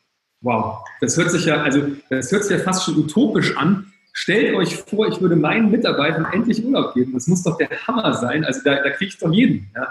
[0.41, 4.55] Wow, das hört sich ja, also das hört sich ja fast schon utopisch an, Stellt
[4.55, 7.15] euch vor, ich würde meinen Mitarbeitern endlich Urlaub geben.
[7.15, 8.45] Das muss doch der Hammer sein.
[8.45, 9.71] Also da, da kriege ich doch jeden.
[9.75, 9.89] Ja.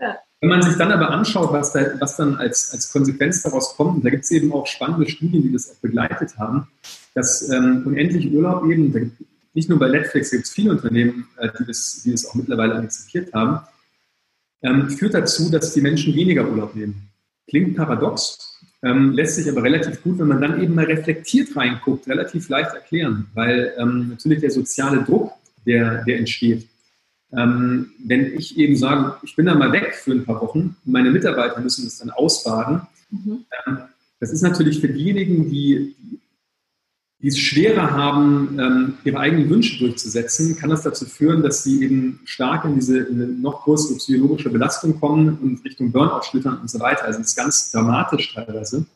[0.00, 0.16] Ja.
[0.40, 4.04] Wenn man sich dann aber anschaut, was, da, was dann als, als Konsequenz daraus kommt,
[4.04, 6.66] da gibt es eben auch spannende Studien, die das auch begleitet haben,
[7.14, 9.22] dass ähm, unendlich Urlaub eben, gibt,
[9.54, 12.76] nicht nur bei Netflix gibt es viele Unternehmen, äh, die, das, die das auch mittlerweile
[12.76, 13.66] akzeptiert haben,
[14.62, 17.08] ähm, führt dazu, dass die Menschen weniger Urlaub nehmen.
[17.48, 22.08] Klingt paradox, ähm, lässt sich aber relativ gut, wenn man dann eben mal reflektiert reinguckt,
[22.08, 25.32] relativ leicht erklären, weil ähm, natürlich der soziale Druck,
[25.66, 26.66] der, der entsteht,
[27.32, 31.10] ähm, wenn ich eben sage, ich bin da mal weg für ein paar Wochen, meine
[31.10, 33.44] Mitarbeiter müssen das dann ausbaden, mhm.
[33.66, 33.78] Ähm,
[34.22, 36.20] das ist natürlich für diejenigen, die, die
[37.28, 42.20] es schwerer haben, ähm, ihre eigenen Wünsche durchzusetzen, kann das dazu führen, dass sie eben
[42.24, 46.68] stark in diese in eine noch größere psychologische Belastung kommen und Richtung Burnout schlittern und
[46.68, 47.04] so weiter.
[47.04, 48.86] Also das ist ganz dramatisch teilweise.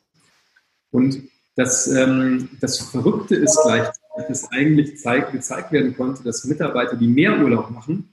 [0.91, 1.23] Und
[1.55, 7.07] das, ähm, das Verrückte ist gleichzeitig, dass eigentlich zeig, gezeigt werden konnte, dass Mitarbeiter, die
[7.07, 8.09] mehr Urlaub machen,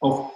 [0.00, 0.32] auch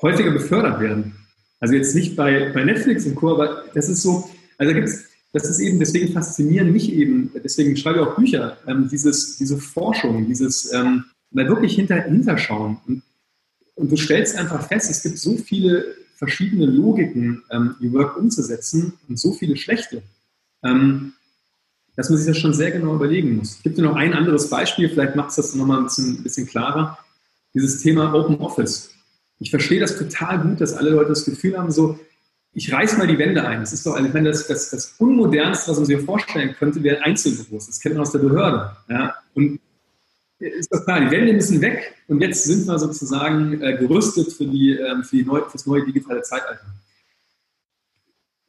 [0.00, 1.16] häufiger befördert werden.
[1.60, 4.28] Also jetzt nicht bei, bei Netflix und Co., aber das ist so,
[4.58, 8.16] also da gibt es das ist eben, deswegen faszinieren mich eben, deswegen schreibe ich auch
[8.16, 12.78] Bücher, ähm, dieses, diese Forschung, dieses ähm, mal wirklich hinter, hinterschauen.
[12.86, 13.02] Und,
[13.74, 18.92] und du stellst einfach fest, es gibt so viele verschiedene Logiken, ähm, New Work umzusetzen
[19.08, 20.02] und so viele schlechte,
[20.62, 21.14] ähm,
[21.96, 23.56] dass man sich das schon sehr genau überlegen muss.
[23.56, 26.46] Ich gebe dir noch ein anderes Beispiel, vielleicht macht es das nochmal ein bisschen, bisschen
[26.46, 26.98] klarer.
[27.54, 28.90] Dieses Thema Open Office.
[29.40, 31.98] Ich verstehe das total gut, dass alle Leute das Gefühl haben, so,
[32.54, 33.60] ich reiß mal die Wände ein.
[33.60, 37.02] Das ist doch, ich meine, das, das, das Unmodernste, was man sich vorstellen könnte, wäre
[37.02, 37.66] Einzelbüros.
[37.66, 38.76] Das kennt man aus der Behörde.
[38.88, 39.14] Ja?
[39.34, 39.58] Und
[40.38, 44.44] ist doch klar, die Wände müssen weg und jetzt sind wir sozusagen äh, gerüstet für,
[44.44, 46.66] die, ähm, für, die neu, für das neue digitale Zeitalter.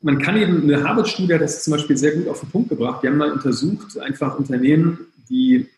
[0.02, 3.04] Man kann eben, eine Harvard-Studie das zum Beispiel sehr gut auf den Punkt gebracht.
[3.04, 5.00] Die haben mal untersucht, einfach Unternehmen,
[5.30, 5.70] die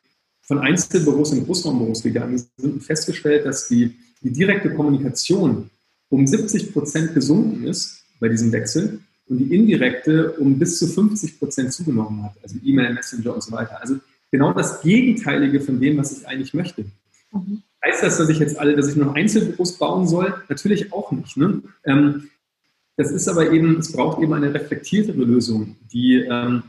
[0.42, 5.70] von Einzelbüros in Großraumbüros gegangen sind und festgestellt, dass die, die direkte Kommunikation
[6.10, 11.38] um 70 Prozent gesunken ist bei diesem Wechsel und die indirekte um bis zu 50
[11.38, 13.80] Prozent zugenommen hat, also E-Mail, Messenger und so weiter.
[13.80, 13.98] Also
[14.32, 16.86] genau das Gegenteilige von dem, was ich eigentlich möchte.
[17.32, 17.62] Mhm.
[17.86, 20.34] Heißt das, dass ich jetzt alle, dass ich noch Einzelbüros bauen soll?
[20.50, 21.38] Natürlich auch nicht.
[21.38, 21.62] Ne?
[21.84, 22.30] Ähm,
[22.98, 26.64] das ist aber eben, es braucht eben eine reflektiertere Lösung, die, ähm,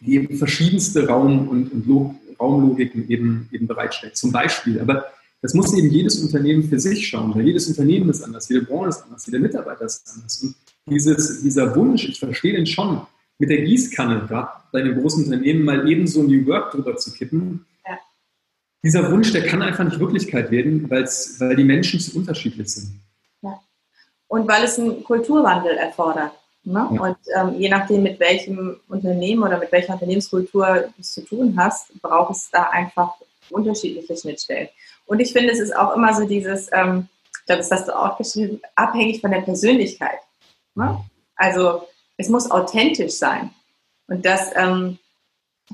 [0.00, 4.16] die eben verschiedenste Raum- und, und Log Raumlogiken eben, eben bereitstellt.
[4.16, 5.04] Zum Beispiel, aber
[5.40, 8.88] das muss eben jedes Unternehmen für sich schauen, weil jedes Unternehmen ist anders, jede Branche
[8.88, 10.42] ist anders, jeder Mitarbeiter ist anders.
[10.42, 10.54] Und
[10.86, 13.06] dieses, dieser Wunsch, ich verstehe den schon,
[13.38, 17.12] mit der Gießkanne, gerade bei einem großen Unternehmen, mal eben so New Work drüber zu
[17.12, 17.66] kippen.
[17.86, 17.98] Ja.
[18.82, 23.00] Dieser Wunsch, der kann einfach nicht Wirklichkeit werden, weil die Menschen zu unterschiedlich sind.
[23.42, 23.60] Ja.
[24.28, 26.32] Und weil es einen Kulturwandel erfordert.
[26.62, 26.88] Ne?
[26.92, 27.00] Ja.
[27.00, 31.54] Und ähm, je nachdem, mit welchem Unternehmen oder mit welcher Unternehmenskultur du es zu tun
[31.56, 33.14] hast, braucht es da einfach
[33.50, 34.68] unterschiedliche Schnittstellen.
[35.06, 37.08] Und ich finde, es ist auch immer so dieses, ähm,
[37.40, 40.18] ich glaube, das hast du auch geschrieben, abhängig von der Persönlichkeit.
[40.74, 41.04] Ne?
[41.36, 43.50] Also es muss authentisch sein.
[44.06, 44.98] Und das, ähm,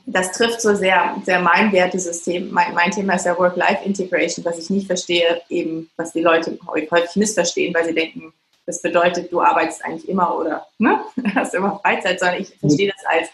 [0.06, 2.50] das trifft so sehr, sehr mein Wertesystem.
[2.50, 7.16] Mein, mein Thema ist ja Work-Life-Integration, was ich nicht verstehe, eben, was die Leute häufig
[7.16, 8.32] missverstehen, weil sie denken,
[8.66, 11.00] das bedeutet, du arbeitest eigentlich immer oder ne,
[11.34, 13.28] hast immer Freizeit, sondern ich verstehe das als,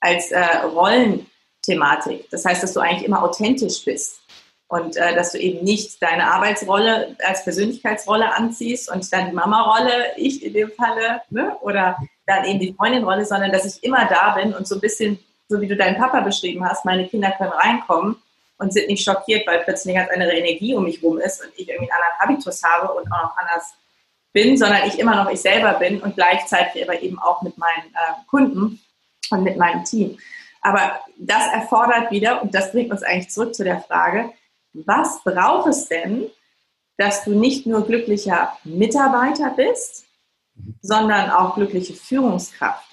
[0.00, 2.28] als äh, Rollenthematik.
[2.30, 4.20] Das heißt, dass du eigentlich immer authentisch bist
[4.68, 10.12] und äh, dass du eben nicht deine Arbeitsrolle als Persönlichkeitsrolle anziehst und dann die Mama-Rolle,
[10.16, 11.96] ich in dem Falle, ne, oder
[12.26, 15.60] dann eben die Freundin-Rolle, sondern dass ich immer da bin und so ein bisschen, so
[15.60, 18.16] wie du deinen Papa beschrieben hast, meine Kinder können reinkommen
[18.58, 21.52] und sind nicht schockiert, weil plötzlich eine ganz andere Energie um mich rum ist und
[21.56, 23.72] ich irgendwie einen anderen Habitus habe und auch noch anders
[24.32, 27.86] bin, sondern ich immer noch ich selber bin und gleichzeitig aber eben auch mit meinen
[27.94, 28.80] äh, Kunden
[29.30, 30.18] und mit meinem Team.
[30.60, 34.32] Aber das erfordert wieder, und das bringt uns eigentlich zurück zu der Frage,
[34.84, 36.26] was braucht es denn,
[36.96, 40.06] dass du nicht nur glücklicher Mitarbeiter bist,
[40.80, 42.86] sondern auch glückliche Führungskraft.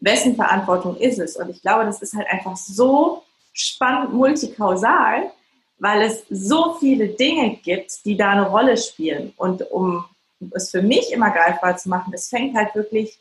[0.00, 1.36] Wessen Verantwortung ist es?
[1.36, 3.22] Und ich glaube, das ist halt einfach so
[3.52, 5.30] spannend multikausal,
[5.78, 9.32] weil es so viele Dinge gibt, die da eine Rolle spielen.
[9.36, 10.04] Und um
[10.52, 13.18] es für mich immer greifbar zu machen, es fängt halt wirklich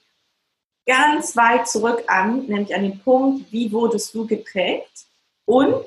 [0.85, 5.05] ganz weit zurück an, nämlich an den Punkt, wie wurdest du geprägt
[5.45, 5.85] und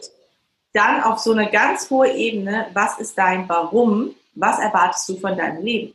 [0.72, 5.36] dann auf so eine ganz hohe Ebene, was ist dein Warum, was erwartest du von
[5.36, 5.94] deinem Leben?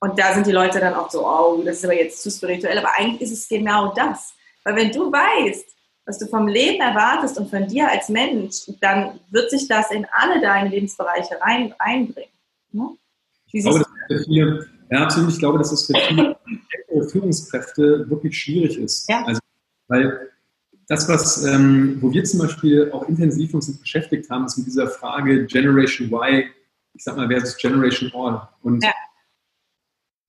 [0.00, 2.78] Und da sind die Leute dann auch so, oh, das ist aber jetzt zu spirituell.
[2.78, 4.32] Aber eigentlich ist es genau das.
[4.64, 5.66] Weil wenn du weißt,
[6.06, 10.06] was du vom Leben erwartest und von dir als Mensch, dann wird sich das in
[10.12, 12.30] alle deine Lebensbereiche rein, einbringen.
[12.72, 12.96] Ne?
[13.52, 15.30] Ich glaube, das viele, ja, absolut.
[15.30, 16.36] Ich glaube, dass es für viele
[17.10, 19.08] Führungskräfte wirklich schwierig ist.
[19.08, 19.24] Ja.
[19.24, 19.40] Also,
[19.88, 20.30] weil
[20.90, 24.88] das, was, ähm, wo wir zum Beispiel auch intensiv uns beschäftigt haben, ist mit dieser
[24.88, 26.44] Frage Generation Y,
[26.92, 28.46] ich sag mal, versus Generation All.
[28.62, 28.92] Und ja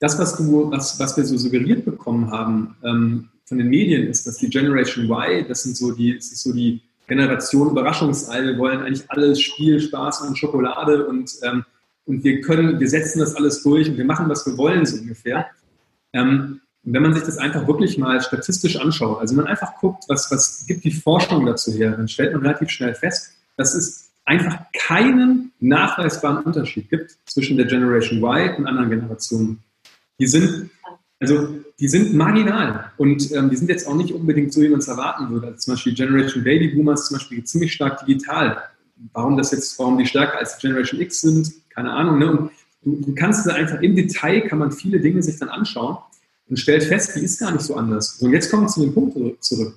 [0.01, 4.25] das, was du, was, was wir so suggeriert bekommen haben ähm, von den Medien, ist,
[4.25, 8.57] dass die Generation Y, das sind so die, das ist so die Generation Überraschungsei, wir
[8.57, 11.63] wollen eigentlich alles Spiel, Spaß und Schokolade und, ähm,
[12.05, 14.99] und wir können, wir setzen das alles durch und wir machen, was wir wollen, so
[14.99, 15.47] ungefähr.
[16.13, 19.75] Ähm, und wenn man sich das einfach wirklich mal statistisch anschaut, also wenn man einfach
[19.79, 23.75] guckt, was, was gibt die Forschung dazu her, dann stellt man relativ schnell fest, dass
[23.75, 29.63] es einfach keinen nachweisbaren Unterschied gibt zwischen der Generation Y und anderen Generationen
[30.21, 30.69] die sind,
[31.19, 34.79] also die sind marginal und ähm, die sind jetzt auch nicht unbedingt so, wie man
[34.79, 35.47] es erwarten würde.
[35.47, 38.61] Also zum Beispiel Generation Baby Boomers zum Beispiel ziemlich stark digital.
[39.13, 42.19] Warum das jetzt, warum die stärker als Generation X sind, keine Ahnung.
[42.19, 42.31] Ne?
[42.31, 42.51] Und
[42.83, 45.97] du, du kannst da einfach im Detail kann man viele Dinge sich dann anschauen
[46.49, 48.17] und stellt fest, die ist gar nicht so anders.
[48.21, 49.75] Und jetzt kommen wir zu dem Punkt zurück.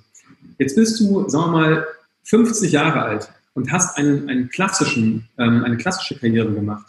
[0.57, 1.87] Jetzt bist du, sagen wir mal,
[2.23, 6.85] 50 Jahre alt und hast einen, einen klassischen, ähm, eine klassische Karriere gemacht.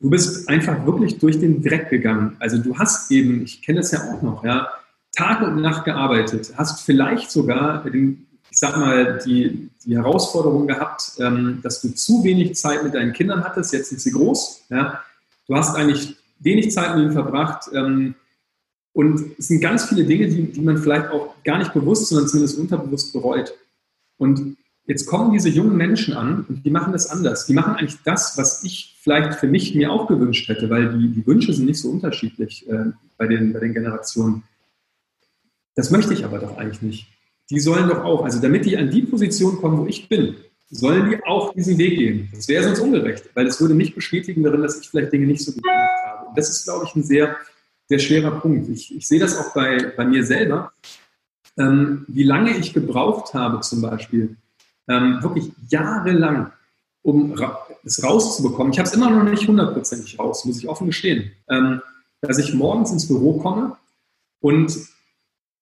[0.00, 2.36] Du bist einfach wirklich durch den Dreck gegangen.
[2.38, 4.68] Also du hast eben, ich kenne das ja auch noch, ja,
[5.12, 8.18] Tag und Nacht gearbeitet, hast vielleicht sogar, ich
[8.50, 13.44] sag mal, die, die Herausforderung gehabt, ähm, dass du zu wenig Zeit mit deinen Kindern
[13.44, 15.00] hattest, jetzt sind sie groß, ja.
[15.46, 18.14] Du hast eigentlich wenig Zeit mit ihnen verbracht, ähm,
[18.94, 22.28] und es sind ganz viele Dinge, die, die man vielleicht auch gar nicht bewusst, sondern
[22.28, 23.52] zumindest unterbewusst bereut.
[24.18, 27.46] Und jetzt kommen diese jungen Menschen an und die machen das anders.
[27.46, 31.08] Die machen eigentlich das, was ich vielleicht für mich mir auch gewünscht hätte, weil die,
[31.08, 34.44] die Wünsche sind nicht so unterschiedlich äh, bei, den, bei den Generationen.
[35.74, 37.08] Das möchte ich aber doch eigentlich nicht.
[37.50, 40.36] Die sollen doch auch, also damit die an die Position kommen, wo ich bin,
[40.70, 42.28] sollen die auch diesen Weg gehen.
[42.32, 45.42] Das wäre sonst ungerecht, weil es würde mich bestätigen darin, dass ich vielleicht Dinge nicht
[45.42, 46.28] so gut gemacht habe.
[46.28, 47.36] Und das ist, glaube ich, ein sehr
[47.88, 48.68] sehr schwerer Punkt.
[48.70, 50.72] Ich, ich sehe das auch bei, bei mir selber,
[51.56, 54.36] ähm, wie lange ich gebraucht habe zum Beispiel,
[54.88, 56.52] ähm, wirklich jahrelang,
[57.02, 58.72] um ra es rauszubekommen.
[58.72, 61.32] Ich habe es immer noch nicht hundertprozentig raus, muss ich offen gestehen.
[61.50, 61.82] Ähm,
[62.22, 63.76] dass ich morgens ins Büro komme
[64.40, 64.74] und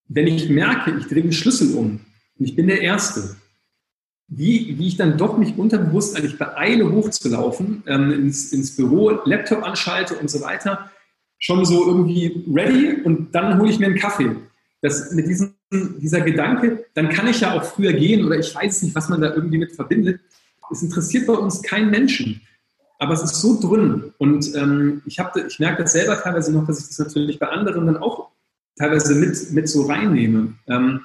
[0.09, 2.01] wenn ich merke, ich drehe den Schlüssel um
[2.39, 3.37] und ich bin der Erste,
[4.29, 9.63] wie, wie ich dann doch mich unterbewusst eigentlich beeile, hochzulaufen, ähm, ins, ins Büro, Laptop
[9.63, 10.91] anschalte und so weiter
[11.43, 14.37] schon so irgendwie ready und dann hole ich mir einen Kaffee.
[14.81, 18.83] Das, mit diesem, dieser Gedanke, dann kann ich ja auch früher gehen oder ich weiß
[18.83, 20.21] nicht, was man da irgendwie mit verbindet.
[20.71, 22.41] Es interessiert bei uns keinen Menschen.
[22.99, 24.13] Aber es ist so drin.
[24.19, 27.87] Und ähm, ich, ich merke das selber teilweise noch, dass ich das natürlich bei anderen
[27.87, 28.29] dann auch
[28.77, 30.55] teilweise mit, mit so reinnehme.
[30.69, 31.01] Ähm,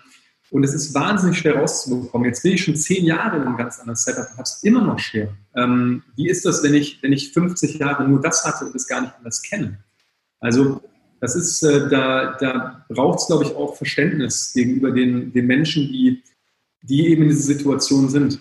[0.51, 2.27] und es ist wahnsinnig schwer rauszubekommen.
[2.27, 4.81] Jetzt bin ich schon zehn Jahre in einem ganz anderen Setup und habe es immer
[4.81, 5.29] noch schwer.
[5.55, 8.87] Ähm, wie ist das, wenn ich, wenn ich 50 Jahre nur das hatte und es
[8.87, 9.79] gar nicht anders kenne?
[10.39, 10.81] Also
[11.19, 15.87] das ist, äh, da, da braucht es, glaube ich, auch Verständnis gegenüber den, den Menschen,
[15.91, 16.23] die,
[16.81, 18.39] die eben in dieser Situation sind.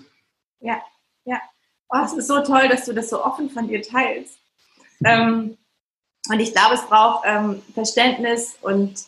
[0.60, 0.80] Ja,
[1.24, 1.40] ja.
[1.88, 4.38] Oh, es ist so toll, dass du das so offen von dir teilst.
[5.04, 5.56] ähm,
[6.28, 9.06] und ich glaube, es braucht ähm, Verständnis und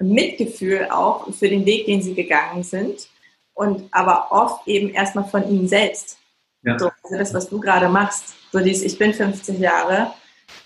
[0.00, 3.08] Mitgefühl auch für den Weg, den sie gegangen sind.
[3.52, 6.18] Und aber oft eben erstmal von ihnen selbst.
[6.62, 6.78] Ja.
[6.78, 8.34] So, also das, was du gerade machst.
[8.50, 10.12] So dieses, ich bin 50 Jahre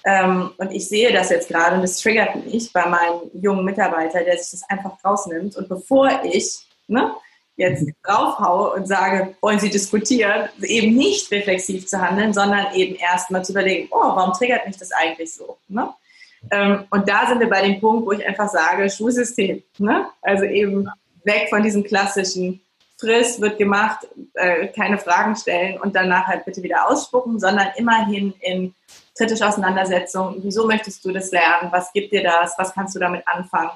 [0.09, 4.24] ähm, und ich sehe das jetzt gerade und es triggert mich bei meinem jungen Mitarbeiter,
[4.24, 5.54] der sich das einfach rausnimmt.
[5.56, 7.12] Und bevor ich ne,
[7.56, 13.44] jetzt draufhaue und sage, wollen Sie diskutieren, eben nicht reflexiv zu handeln, sondern eben erstmal
[13.44, 15.59] zu überlegen, oh, warum triggert mich das eigentlich so?
[15.68, 15.90] Ne?
[16.50, 19.62] Ähm, und da sind wir bei dem Punkt, wo ich einfach sage, Schulsystem.
[19.76, 20.06] Ne?
[20.22, 20.88] Also eben
[21.24, 22.62] weg von diesem klassischen
[22.96, 28.32] Friss wird gemacht, äh, keine Fragen stellen und danach halt bitte wieder ausspucken, sondern immerhin
[28.40, 28.74] in
[29.18, 30.36] kritische Auseinandersetzung.
[30.38, 31.70] Wieso möchtest du das lernen?
[31.70, 32.54] Was gibt dir das?
[32.56, 33.70] Was kannst du damit anfangen?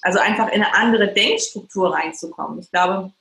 [0.00, 2.60] Also einfach in eine andere Denkstruktur reinzukommen.
[2.60, 3.12] Ich glaube,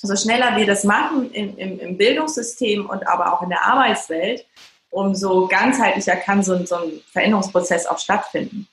[0.00, 4.46] so schneller wir das machen im, im, im Bildungssystem und aber auch in der Arbeitswelt,
[4.90, 8.66] umso ganzheitlicher kann so ein, so ein Veränderungsprozess auch stattfinden.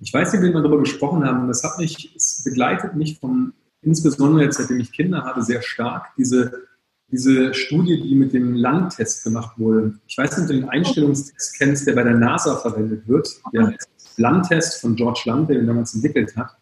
[0.00, 1.46] Ich weiß nicht, wie wir darüber gesprochen haben.
[1.48, 6.12] Das hat mich, es begleitet mich vom, insbesondere jetzt, seitdem ich Kinder habe, sehr stark,
[6.16, 6.68] diese
[7.10, 9.94] diese Studie, die mit dem Landtest gemacht wurde.
[10.06, 13.28] Ich weiß nicht, ob du den Einstellungstest kennst, der bei der NASA verwendet wird.
[13.52, 13.74] Der
[14.16, 16.56] Landtest von George Land, der den damals entwickelt hat.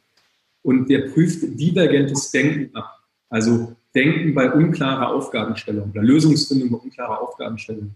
[0.62, 2.98] Und der prüft divergentes Denken ab.
[3.28, 7.94] Also Denken bei unklarer Aufgabenstellung oder Lösungsfindung bei unklarer Aufgabenstellung.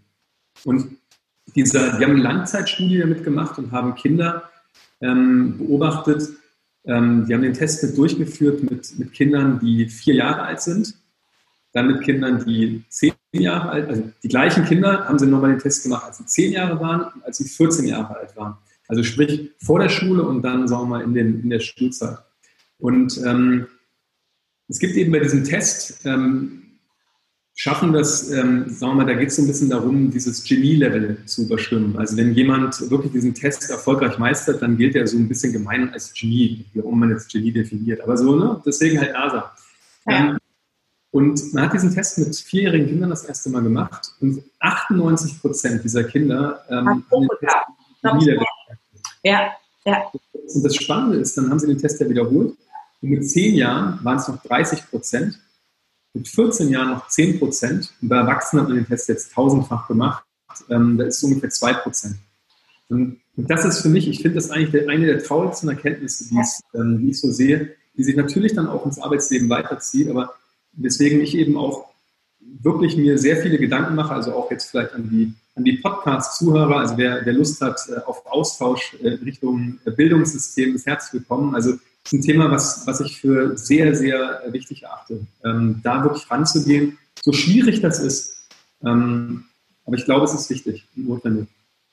[0.64, 0.96] Und
[1.54, 4.50] dieser, die haben eine Langzeitstudie damit gemacht und haben Kinder
[5.00, 6.28] ähm, beobachtet.
[6.84, 11.01] Ähm, die haben den Test mit durchgeführt mit, mit Kindern, die vier Jahre alt sind
[11.72, 15.58] dann mit Kindern, die zehn Jahre alt, also die gleichen Kinder haben sie nochmal den
[15.58, 18.56] Test gemacht, als sie zehn Jahre waren und als sie 14 Jahre alt waren.
[18.88, 22.18] Also sprich vor der Schule und dann, sagen wir mal, in, den, in der Schulzeit.
[22.78, 23.66] Und ähm,
[24.68, 26.62] es gibt eben bei diesem Test, ähm,
[27.54, 31.18] schaffen das, ähm, sagen wir mal, da geht es so ein bisschen darum, dieses Genie-Level
[31.26, 31.96] zu überschwimmen.
[31.96, 35.90] Also wenn jemand wirklich diesen Test erfolgreich meistert, dann gilt er so ein bisschen gemein
[35.90, 38.00] als Genie, warum man jetzt Genie definiert.
[38.00, 38.60] Aber so, ne?
[38.66, 39.52] Deswegen halt NASA.
[40.08, 40.36] Ja.
[41.12, 45.84] Und man hat diesen Test mit vierjährigen Kindern das erste Mal gemacht und 98 Prozent
[45.84, 47.56] dieser Kinder ähm, haben den Test
[49.22, 49.50] Ja,
[49.84, 50.10] ja.
[50.54, 52.56] Und das Spannende ist, dann haben sie den Test ja wiederholt
[53.02, 55.38] und mit zehn Jahren waren es noch 30 Prozent,
[56.14, 59.88] mit 14 Jahren noch 10 Prozent und bei Erwachsenen hat man den Test jetzt tausendfach
[59.88, 60.24] gemacht,
[60.70, 62.16] ähm, da ist es ungefähr 2 Prozent.
[62.88, 66.38] Und, das ist für mich, ich finde das eigentlich eine der traurigsten Erkenntnisse, die,
[66.74, 70.34] ähm, die ich so sehe, die sich natürlich dann auch ins Arbeitsleben weiterzieht, aber
[70.72, 71.86] Deswegen ich eben auch
[72.40, 76.76] wirklich mir sehr viele Gedanken mache, also auch jetzt vielleicht an die, an die Podcast-Zuhörer,
[76.76, 81.54] also wer, wer Lust hat äh, auf Austausch äh, Richtung Bildungssystem, ist herzlich willkommen.
[81.54, 86.02] Also das ist ein Thema, was, was ich für sehr, sehr wichtig erachte, ähm, da
[86.02, 88.48] wirklich ranzugehen, so schwierig das ist.
[88.84, 89.44] Ähm,
[89.86, 91.48] aber ich glaube, es ist wichtig notwendig.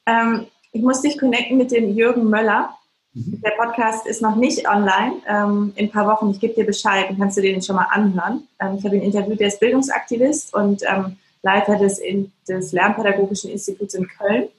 [0.05, 2.69] Ähm, ich muss dich connecten mit dem Jürgen Möller.
[3.13, 3.41] Mhm.
[3.41, 5.21] Der Podcast ist noch nicht online.
[5.27, 7.87] Ähm, in ein paar Wochen, ich gebe dir Bescheid, dann kannst du den schon mal
[7.91, 8.47] anhören.
[8.59, 13.49] Ähm, ich habe ihn interviewt, der ist Bildungsaktivist und ähm, Leiter des, in, des Lernpädagogischen
[13.51, 14.49] Instituts in Köln,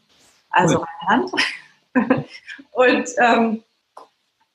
[0.51, 0.87] also cool.
[1.07, 1.33] Rheinland.
[2.73, 3.63] und ähm,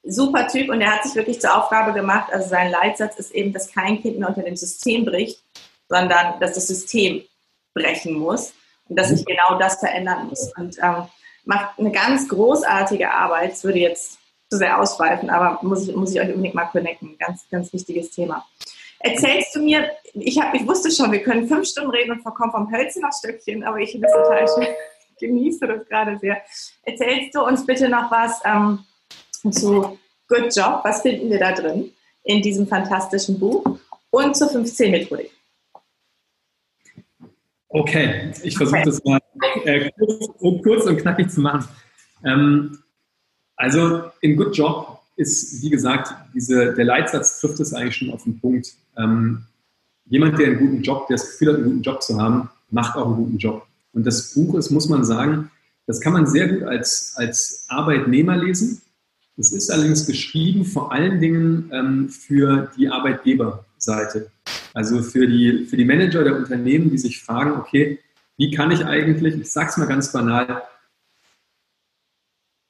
[0.04, 3.54] super Typ und er hat sich wirklich zur Aufgabe gemacht, also sein Leitsatz ist eben,
[3.54, 5.42] dass kein Kind mehr unter dem System bricht,
[5.90, 7.24] sondern dass das System
[7.74, 8.54] brechen muss
[8.88, 9.26] und dass sich mhm.
[9.26, 10.52] genau das verändern muss.
[10.58, 11.04] Und ähm,
[11.46, 13.54] macht eine ganz großartige Arbeit.
[13.54, 14.20] Es würde jetzt
[14.50, 17.18] zu sehr ausschweifen, aber muss ich, muss ich euch unbedingt mal connecten.
[17.18, 18.46] Ganz, ganz wichtiges Thema.
[19.00, 22.52] Erzählst du mir, ich, hab, ich wusste schon, wir können fünf Stunden reden und verkommen
[22.52, 24.74] vom Hölzchen auf Stöckchen, aber ich finde total schön,
[25.20, 26.42] genieße das gerade sehr.
[26.84, 28.80] Erzählst du uns bitte noch was ähm,
[29.52, 30.82] zu Good Job?
[30.84, 31.94] Was finden wir da drin
[32.24, 33.64] in diesem fantastischen Buch?
[34.10, 35.30] Und zur 15-Methodik.
[37.70, 39.20] Okay, ich versuche das mal
[39.66, 40.28] äh, kurz,
[40.64, 41.68] kurz, und knackig zu machen.
[42.24, 42.80] Ähm,
[43.56, 48.24] also in Good Job ist, wie gesagt, diese, der Leitsatz trifft es eigentlich schon auf
[48.24, 48.74] den Punkt.
[48.98, 49.46] Ähm,
[50.06, 52.96] jemand, der einen guten Job, der das Gefühl hat, einen guten Job zu haben, macht
[52.96, 53.66] auch einen guten Job.
[53.94, 55.50] Und das Buch ist, muss man sagen,
[55.88, 58.82] das kann man sehr gut als, als Arbeitnehmer lesen.
[59.38, 62.90] Es ist allerdings geschrieben vor allen Dingen ähm, für die
[63.88, 64.32] Arbeitgeberseite.
[64.74, 68.00] Also für die, für die Manager der Unternehmen, die sich fragen, okay,
[68.38, 70.64] wie kann ich eigentlich, ich sage es mal ganz banal,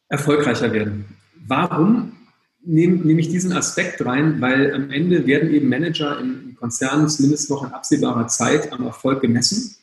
[0.10, 1.06] erfolgreicher werden?
[1.48, 2.14] Warum
[2.64, 4.40] nehme, nehme ich diesen Aspekt rein?
[4.42, 9.22] Weil am Ende werden eben Manager in Konzernen zumindest noch in absehbarer Zeit am Erfolg
[9.22, 9.76] gemessen.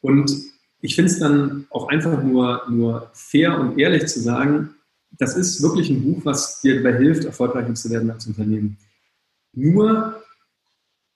[0.00, 0.32] Und
[0.80, 4.74] ich finde es dann auch einfach nur, nur fair und ehrlich zu sagen,
[5.18, 8.76] das ist wirklich ein Buch, was dir dabei hilft, erfolgreicher zu werden als Unternehmen.
[9.52, 10.22] Nur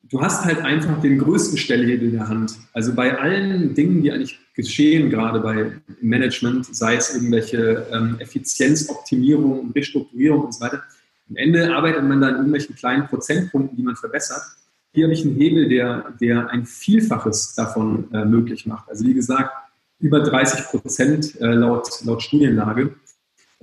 [0.09, 2.55] du hast halt einfach den größten Stellhebel in der Hand.
[2.73, 9.71] Also bei allen Dingen, die eigentlich geschehen, gerade bei Management, sei es irgendwelche ähm, Effizienzoptimierung
[9.73, 10.83] Restrukturierung und so weiter,
[11.29, 14.43] am Ende arbeitet man dann in irgendwelchen kleinen Prozentpunkten, die man verbessert.
[14.93, 18.89] Hier habe ich einen Hebel, der, der ein Vielfaches davon äh, möglich macht.
[18.89, 19.53] Also wie gesagt,
[20.01, 22.95] über 30 Prozent äh, laut, laut Studienlage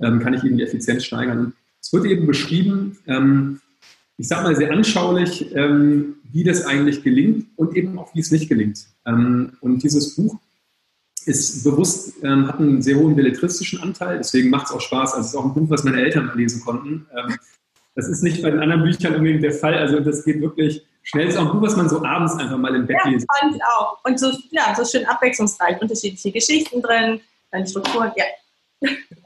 [0.00, 1.52] ähm, kann ich eben die Effizienz steigern.
[1.82, 3.60] Es wird eben beschrieben, ähm,
[4.18, 8.30] ich sage mal sehr anschaulich, ähm, wie das eigentlich gelingt und eben auch, wie es
[8.30, 8.86] nicht gelingt.
[9.06, 10.36] Ähm, und dieses Buch
[11.24, 15.14] ist bewusst, ähm, hat einen sehr hohen belletristischen Anteil, deswegen macht es auch Spaß.
[15.14, 17.06] Also es ist auch ein Buch, was meine Eltern lesen konnten.
[17.16, 17.36] Ähm,
[17.94, 19.74] das ist nicht bei den anderen Büchern unbedingt der Fall.
[19.74, 21.28] Also das geht wirklich schnell.
[21.28, 23.26] Es ist auch ein Buch, was man so abends einfach mal im Bett ja, lesen
[23.40, 23.54] kann.
[23.54, 24.04] Ja, auch.
[24.04, 25.80] Und so, ja, so schön abwechslungsreich.
[25.80, 28.24] Unterschiedliche Geschichten drin, dann Strukturen, ja.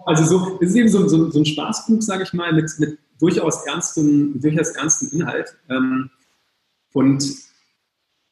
[0.06, 2.98] Also so, es ist eben so, so, so ein Spaßbuch, sage ich mal, mit, mit
[3.22, 5.56] durchaus ernstem, durchaus ernstem Inhalt.
[5.70, 6.10] Ähm,
[6.92, 7.24] und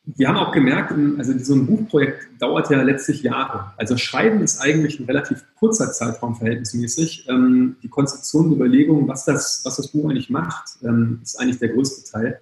[0.05, 3.73] wir haben auch gemerkt, also so ein Buchprojekt dauert ja letztlich Jahre.
[3.77, 7.29] Also Schreiben ist eigentlich ein relativ kurzer Zeitraum verhältnismäßig.
[7.29, 11.61] Ähm, die Konzeption, die Überlegung, was das, was das Buch eigentlich macht, ähm, ist eigentlich
[11.61, 12.41] der größte Teil.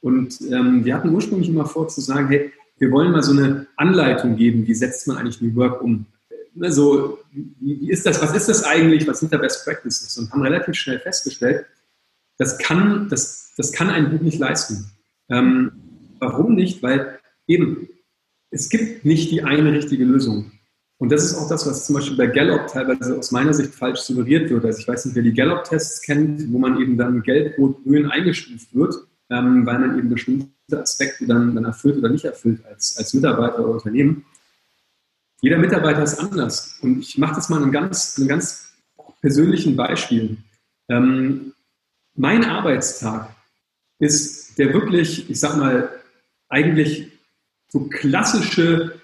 [0.00, 4.36] Und wir hatten ursprünglich immer vor zu sagen, hey, wir wollen mal so eine Anleitung
[4.36, 6.04] geben, wie setzt man eigentlich New Work um.
[6.60, 10.18] Also, wie ist das, was ist das eigentlich, was sind da Best Practices?
[10.18, 11.64] Und haben relativ schnell festgestellt,
[12.38, 14.90] das kann, das, das kann ein Buch nicht leisten.
[15.28, 15.72] Ähm,
[16.18, 16.82] warum nicht?
[16.82, 17.88] Weil eben,
[18.50, 20.52] es gibt nicht die eine richtige Lösung.
[20.98, 24.00] Und das ist auch das, was zum Beispiel bei Gallup teilweise aus meiner Sicht falsch
[24.00, 24.64] suggeriert wird.
[24.64, 28.06] Also ich weiß nicht, wer die Gallup-Tests kennt, wo man eben dann gelb, rot, grün
[28.06, 28.94] eingestuft wird,
[29.28, 33.58] ähm, weil man eben bestimmte Aspekte dann, dann erfüllt oder nicht erfüllt als, als Mitarbeiter
[33.58, 34.24] oder Unternehmen.
[35.40, 36.78] Jeder Mitarbeiter ist anders.
[36.80, 38.72] Und ich mache das mal in einem ganz, einem ganz
[39.20, 40.38] persönlichen Beispiel.
[40.88, 41.52] Ähm,
[42.14, 43.34] mein Arbeitstag
[43.98, 45.90] ist der wirklich, ich sag mal,
[46.48, 47.10] eigentlich
[47.68, 49.00] so klassische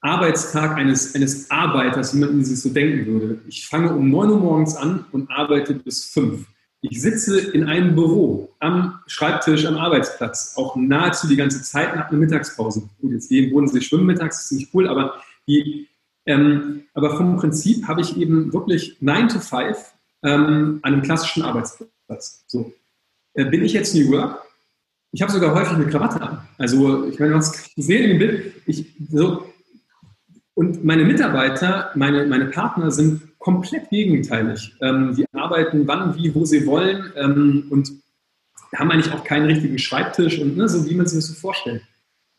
[0.00, 3.40] Arbeitstag eines, eines Arbeiters, wie man sich so denken würde.
[3.48, 6.46] Ich fange um 9 Uhr morgens an und arbeite bis 5.
[6.82, 12.08] Ich sitze in einem Büro, am Schreibtisch, am Arbeitsplatz, auch nahezu die ganze Zeit nach
[12.08, 12.88] einer Mittagspause.
[13.00, 15.14] Gut, jetzt hier im Bodensee schwimmen mittags, ist ziemlich cool, aber,
[15.48, 15.88] die,
[16.26, 19.76] ähm, aber vom Prinzip habe ich eben wirklich 9 to 5
[20.22, 21.90] ähm, an einem klassischen Arbeitsplatz.
[22.06, 22.44] Platz.
[22.46, 22.72] So.
[23.34, 24.42] Äh, bin ich jetzt New Work?
[25.12, 26.48] Ich habe sogar häufig eine Krawatte an.
[26.58, 28.52] Also, ich meine, was sehen in dem Bild?
[28.66, 29.46] Ich, so,
[30.56, 34.74] und meine Mitarbeiter, meine, meine Partner sind komplett gegenteilig.
[34.80, 37.92] Ähm, die arbeiten wann, wie, wo sie wollen ähm, und
[38.74, 41.82] haben eigentlich auch keinen richtigen Schreibtisch und ne, so wie man sich das so vorstellt.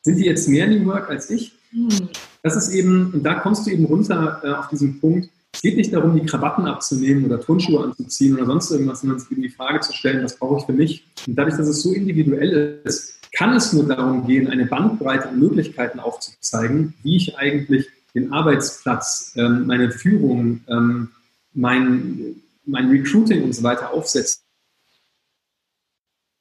[0.01, 1.53] Sind die jetzt mehr New Work als ich?
[1.70, 2.09] Hm.
[2.41, 5.76] Das ist eben, und da kommst du eben runter äh, auf diesen Punkt, es geht
[5.76, 9.43] nicht darum, die Krawatten abzunehmen oder Turnschuhe anzuziehen oder sonst irgendwas, sondern es geht um
[9.43, 11.08] die Frage zu stellen, was brauche ich für mich?
[11.26, 15.39] Und dadurch, dass es so individuell ist, kann es nur darum gehen, eine Bandbreite an
[15.39, 21.10] Möglichkeiten aufzuzeigen, wie ich eigentlich den Arbeitsplatz, ähm, meine Führung, ähm,
[21.55, 22.36] mein,
[22.68, 24.43] mein Recruiting und so weiter aufsetzen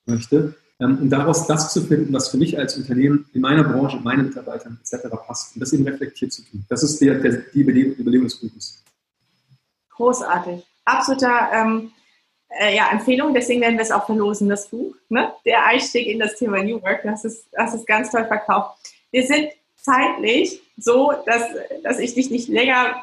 [0.05, 3.99] möchte, ähm, um daraus das zu finden, was für mich als Unternehmen in meiner Branche,
[4.05, 5.09] meine Mitarbeiter etc.
[5.27, 6.67] passt und das eben reflektiert zu tun.
[6.69, 8.83] Das ist der, der, die Überlegung des Buches.
[9.97, 10.65] Großartig.
[10.85, 11.93] Absoluter ähm,
[12.49, 14.95] äh, ja, Empfehlung, deswegen werden wir es auch verlosen, das Buch.
[15.09, 15.33] Ne?
[15.45, 18.79] Der Einstieg in das Thema New Work, das ist, das ist ganz toll verkauft.
[19.11, 21.43] Wir sind zeitlich so, dass,
[21.83, 23.03] dass ich dich nicht länger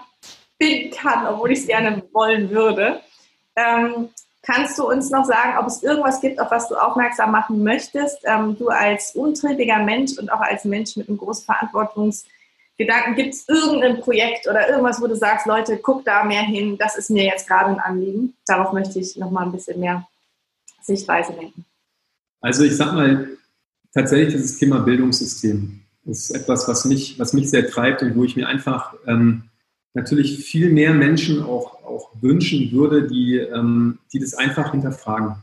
[0.61, 3.01] finden kann, obwohl ich es gerne wollen würde.
[3.55, 4.09] Ähm,
[4.41, 8.19] kannst du uns noch sagen, ob es irgendwas gibt, auf was du aufmerksam machen möchtest?
[8.25, 11.45] Ähm, du als untriebiger Mensch und auch als Mensch mit einem großen
[12.77, 16.77] Verantwortungsgedanken, gibt es irgendein Projekt oder irgendwas, wo du sagst, Leute, guck da mehr hin,
[16.77, 18.33] das ist mir jetzt gerade ein Anliegen.
[18.45, 20.07] Darauf möchte ich noch mal ein bisschen mehr
[20.81, 21.65] Sichtweise lenken.
[22.41, 23.29] Also ich sag mal,
[23.93, 28.35] tatsächlich das Thema Bildungssystem ist etwas, was mich, was mich sehr treibt und wo ich
[28.35, 29.43] mir einfach ähm,
[29.93, 35.35] natürlich viel mehr Menschen auch, auch wünschen würde, die, ähm, die das einfach hinterfragen.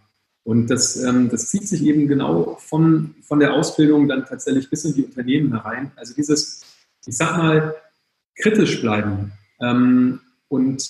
[0.43, 4.85] Und das, ähm, das zieht sich eben genau von, von der Ausbildung dann tatsächlich bis
[4.85, 5.93] in die Unternehmen herein.
[5.97, 6.63] Also dieses,
[7.07, 7.75] ich sag mal,
[8.37, 10.89] kritisch bleiben ähm, und,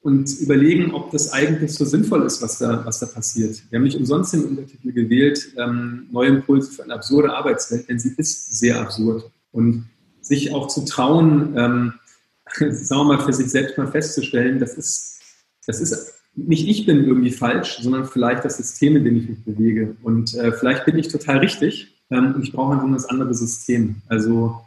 [0.00, 3.62] und überlegen, ob das eigentlich so sinnvoll ist, was da, was da passiert.
[3.70, 7.98] Wir haben nicht umsonst den Untertitel gewählt, ähm, Neue Impulse für eine absurde Arbeitswelt, denn
[7.98, 9.30] sie ist sehr absurd.
[9.52, 9.88] Und
[10.20, 11.92] sich auch zu trauen, ähm,
[12.70, 15.20] sagen wir mal, für sich selbst mal festzustellen, das ist,
[15.66, 19.44] das ist nicht ich bin irgendwie falsch, sondern vielleicht das System, in dem ich mich
[19.44, 19.96] bewege.
[20.02, 23.34] Und äh, vielleicht bin ich total richtig ähm, und ich brauche einfach nur das andere
[23.34, 23.96] System.
[24.08, 24.62] Also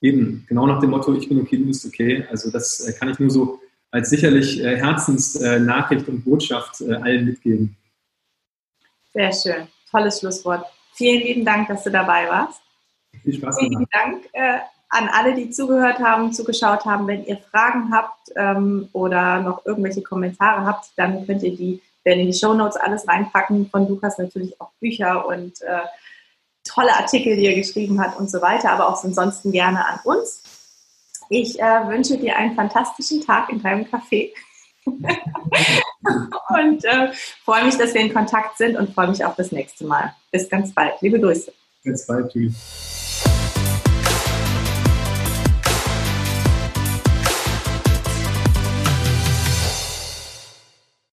[0.00, 2.24] eben, genau nach dem Motto, ich bin okay, du bist okay.
[2.30, 7.24] Also das äh, kann ich nur so als sicherlich äh, Herzensnachricht und Botschaft äh, allen
[7.26, 7.76] mitgeben.
[9.12, 9.68] Sehr schön.
[9.90, 10.66] Tolles Schlusswort.
[10.94, 12.60] Vielen lieben Dank, dass du dabei warst.
[13.22, 13.58] Viel Spaß.
[13.58, 17.06] Vielen lieben Dank äh, an alle, die zugehört haben, zugeschaut haben.
[17.06, 22.20] Wenn ihr Fragen habt ähm, oder noch irgendwelche Kommentare habt, dann könnt ihr die werden
[22.20, 23.68] in die Show Notes alles reinpacken.
[23.68, 25.80] Von Lukas natürlich auch Bücher und äh,
[26.66, 30.42] tolle Artikel, die er geschrieben hat und so weiter, aber auch ansonsten gerne an uns.
[31.28, 34.30] Ich äh, wünsche dir einen fantastischen Tag in deinem Café.
[34.86, 37.12] und äh,
[37.44, 40.14] freue mich, dass wir in Kontakt sind und freue mich auf das nächste Mal.
[40.30, 40.94] Bis ganz bald.
[41.00, 41.52] Liebe Grüße.
[41.82, 42.30] Bis bald.
[42.30, 42.95] Tschüss.